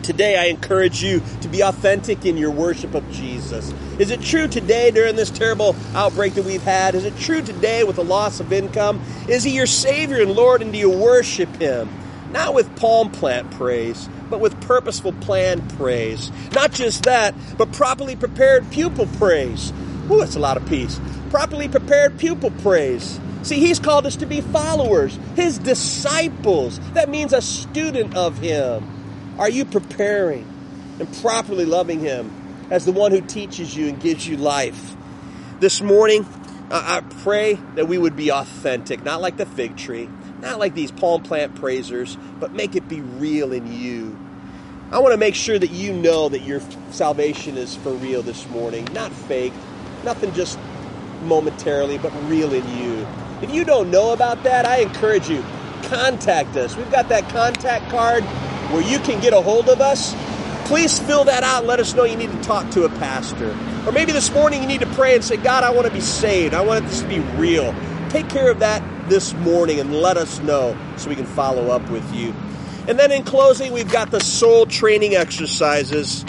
Today, 0.03 0.37
I 0.37 0.47
encourage 0.47 1.03
you 1.03 1.23
to 1.43 1.49
be 1.49 1.61
authentic 1.61 2.27
in 2.27 2.37
your 2.37 2.51
worship 2.51 2.95
of 2.95 3.09
Jesus. 3.13 3.73
Is 3.99 4.11
it 4.11 4.21
true 4.21 4.49
today 4.49 4.91
during 4.91 5.15
this 5.15 5.31
terrible 5.31 5.77
outbreak 5.95 6.35
that 6.35 6.45
we've 6.45 6.63
had? 6.63 6.97
Is 6.97 7.05
it 7.05 7.17
true 7.17 7.41
today 7.41 7.85
with 7.85 7.97
the 7.97 8.05
loss 8.05 8.41
of 8.41 8.53
income? 8.53 9.01
Is 9.29 9.45
He 9.45 9.53
your 9.53 9.67
Savior 9.67 10.21
and 10.21 10.33
Lord, 10.33 10.63
and 10.63 10.73
do 10.73 10.79
you 10.79 10.91
worship 10.91 11.55
Him? 11.57 11.89
Not 12.33 12.55
with 12.55 12.75
palm 12.77 13.11
plant 13.11 13.51
praise, 13.53 14.09
but 14.29 14.41
with 14.41 14.61
purposeful 14.63 15.13
planned 15.13 15.69
praise. 15.77 16.33
Not 16.53 16.73
just 16.73 17.05
that, 17.05 17.35
but 17.57 17.71
properly 17.73 18.17
prepared 18.17 18.69
pupil 18.71 19.07
praise. 19.19 19.73
Ooh, 20.11 20.19
that's 20.19 20.35
a 20.35 20.41
lot 20.41 20.57
of 20.57 20.67
peace. 20.67 20.99
Properly 21.33 21.67
prepared 21.67 22.19
pupil 22.19 22.53
praise. 22.63 23.19
See, 23.43 23.59
he's 23.59 23.81
called 23.81 24.07
us 24.07 24.15
to 24.17 24.27
be 24.27 24.41
followers, 24.41 25.19
his 25.35 25.59
disciples. 25.59 26.79
That 26.93 27.09
means 27.09 27.33
a 27.33 27.43
student 27.43 28.15
of 28.15 28.39
him. 28.39 28.89
Are 29.39 29.49
you 29.49 29.65
preparing 29.65 30.47
and 31.01 31.11
properly 31.23 31.65
loving 31.65 32.01
Him 32.01 32.31
as 32.71 32.85
the 32.85 32.93
one 32.93 33.13
who 33.13 33.23
teaches 33.23 33.75
you 33.75 33.89
and 33.89 33.99
gives 33.99 34.29
you 34.29 34.37
life? 34.37 34.95
This 35.59 35.81
morning, 35.81 36.27
I 36.71 37.03
pray 37.23 37.55
that 37.75 37.89
we 37.89 37.97
would 37.97 38.15
be 38.15 38.31
authentic, 38.31 39.03
not 39.03 39.23
like 39.23 39.39
the 39.39 39.47
fig 39.47 39.77
tree, 39.77 40.09
not 40.41 40.59
like 40.59 40.75
these 40.75 40.91
palm 40.91 41.23
plant 41.23 41.55
praisers, 41.55 42.17
but 42.41 42.53
make 42.53 42.77
it 42.77 42.89
be 42.89 43.01
real 43.01 43.53
in 43.53 43.73
you. 43.73 44.19
I 44.91 44.99
want 44.99 45.13
to 45.13 45.19
make 45.19 45.35
sure 45.35 45.59
that 45.59 45.71
you 45.71 45.95
know 45.95 46.29
that 46.29 46.43
your 46.43 46.61
salvation 46.91 47.57
is 47.57 47.75
for 47.77 47.93
real 47.95 48.21
this 48.21 48.47
morning, 48.51 48.87
not 48.93 49.11
fake, 49.13 49.55
nothing 50.05 50.33
just 50.35 50.59
momentarily, 51.23 51.99
but 51.99 52.13
real 52.29 52.53
in 52.53 52.67
you. 52.77 53.07
If 53.41 53.53
you 53.53 53.65
don't 53.65 53.91
know 53.91 54.13
about 54.13 54.43
that, 54.45 54.67
I 54.67 54.79
encourage 54.79 55.29
you, 55.29 55.45
contact 55.85 56.57
us. 56.57 56.77
We've 56.77 56.91
got 56.91 57.09
that 57.09 57.29
contact 57.31 57.91
card 57.91 58.25
where 58.73 58.83
you 58.83 58.99
can 59.01 59.21
get 59.21 59.33
a 59.33 59.41
hold 59.41 59.69
of 59.69 59.81
us, 59.81 60.15
please 60.67 60.99
fill 60.99 61.25
that 61.25 61.43
out 61.43 61.59
and 61.59 61.67
let 61.67 61.81
us 61.81 61.95
know 61.95 62.05
you 62.05 62.17
need 62.17 62.33
to 62.33 62.41
talk 62.41 62.71
to 62.71 62.85
a 62.85 62.89
pastor. 62.89 63.51
Or 63.87 63.93
maybe 63.93 64.13
this 64.13 64.31
morning 64.33 64.63
you 64.63 64.69
need 64.69 64.81
to 64.81 64.87
pray 64.95 65.15
and 65.15 65.23
say, 65.23 65.37
God, 65.37 65.65
I 65.65 65.71
want 65.71 65.87
to 65.87 65.93
be 65.93 66.01
saved. 66.01 66.55
I 66.55 66.63
want 66.63 66.87
this 66.87 67.03
to 67.03 67.09
be 67.09 67.19
real. 67.37 67.75
Take 68.09 68.29
care 68.29 68.51
of 68.51 68.61
that 68.61 68.83
this 69.09 69.35
morning 69.35 69.81
and 69.81 69.95
let 69.95 70.17
us 70.17 70.39
know 70.41 70.77
so 70.97 71.11
we 71.11 71.17
can 71.17 71.27
follow 71.27 71.69
up 71.71 71.89
with 71.91 72.15
you. 72.15 72.35
And 72.89 72.99
then 72.99 73.13
in 73.13 73.25
closing, 73.25 73.73
we've 73.73 73.91
got 73.91 74.11
the 74.11 74.21
soul 74.21 74.67
training 74.67 75.15
exercises. 75.15 76.25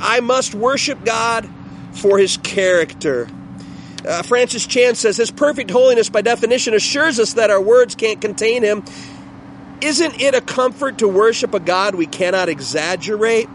I 0.00 0.20
must 0.20 0.54
worship 0.54 1.04
God 1.04 1.48
for 1.92 2.18
his 2.18 2.36
character. 2.38 3.28
Uh, 4.06 4.22
Francis 4.22 4.66
Chan 4.66 4.94
says, 4.94 5.16
His 5.16 5.30
perfect 5.30 5.70
holiness, 5.70 6.08
by 6.08 6.22
definition, 6.22 6.74
assures 6.74 7.18
us 7.18 7.34
that 7.34 7.50
our 7.50 7.60
words 7.60 7.94
can't 7.94 8.20
contain 8.20 8.62
him 8.62 8.84
isn't 9.80 10.20
it 10.20 10.34
a 10.34 10.40
comfort 10.40 10.98
to 10.98 11.08
worship 11.08 11.52
a 11.52 11.60
God 11.60 11.94
we 11.94 12.06
cannot 12.06 12.48
exaggerate? 12.48 13.48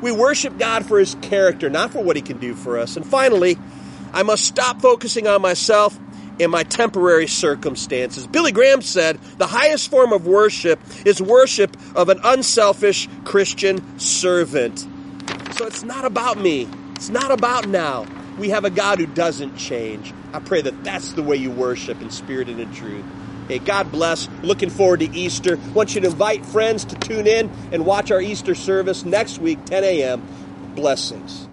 We 0.00 0.10
worship 0.10 0.58
God 0.58 0.86
for 0.86 0.98
his 0.98 1.14
character, 1.16 1.68
not 1.68 1.90
for 1.90 2.02
what 2.02 2.16
he 2.16 2.22
can 2.22 2.38
do 2.38 2.54
for 2.54 2.78
us. 2.78 2.96
And 2.96 3.06
finally, 3.06 3.58
I 4.12 4.22
must 4.22 4.44
stop 4.44 4.80
focusing 4.80 5.26
on 5.26 5.42
myself 5.42 5.98
and 6.40 6.50
my 6.50 6.62
temporary 6.62 7.26
circumstances. 7.26 8.26
Billy 8.26 8.52
Graham 8.52 8.82
said 8.82 9.18
the 9.38 9.46
highest 9.46 9.90
form 9.90 10.12
of 10.12 10.26
worship 10.26 10.80
is 11.04 11.20
worship 11.20 11.76
of 11.94 12.08
an 12.08 12.20
unselfish 12.24 13.08
Christian 13.24 13.98
servant. 13.98 14.80
So 15.56 15.66
it's 15.66 15.82
not 15.82 16.04
about 16.04 16.38
me. 16.38 16.68
It's 16.94 17.10
not 17.10 17.30
about 17.30 17.68
now. 17.68 18.06
We 18.38 18.50
have 18.50 18.64
a 18.64 18.70
God 18.70 18.98
who 18.98 19.06
doesn't 19.06 19.56
change. 19.56 20.12
I 20.32 20.38
pray 20.40 20.62
that 20.62 20.84
that's 20.84 21.12
the 21.12 21.22
way 21.22 21.36
you 21.36 21.50
worship 21.50 22.00
in 22.00 22.10
spirit 22.10 22.48
and 22.48 22.60
in 22.60 22.72
truth. 22.72 23.04
Hey, 23.48 23.58
God 23.58 23.92
bless. 23.92 24.28
Looking 24.42 24.70
forward 24.70 25.00
to 25.00 25.14
Easter. 25.14 25.58
Want 25.74 25.94
you 25.94 26.00
to 26.00 26.08
invite 26.08 26.44
friends 26.46 26.84
to 26.86 26.96
tune 26.96 27.26
in 27.26 27.50
and 27.72 27.86
watch 27.86 28.10
our 28.10 28.20
Easter 28.20 28.54
service 28.54 29.04
next 29.04 29.38
week, 29.38 29.64
10 29.66 29.84
a.m. 29.84 30.26
Blessings. 30.74 31.44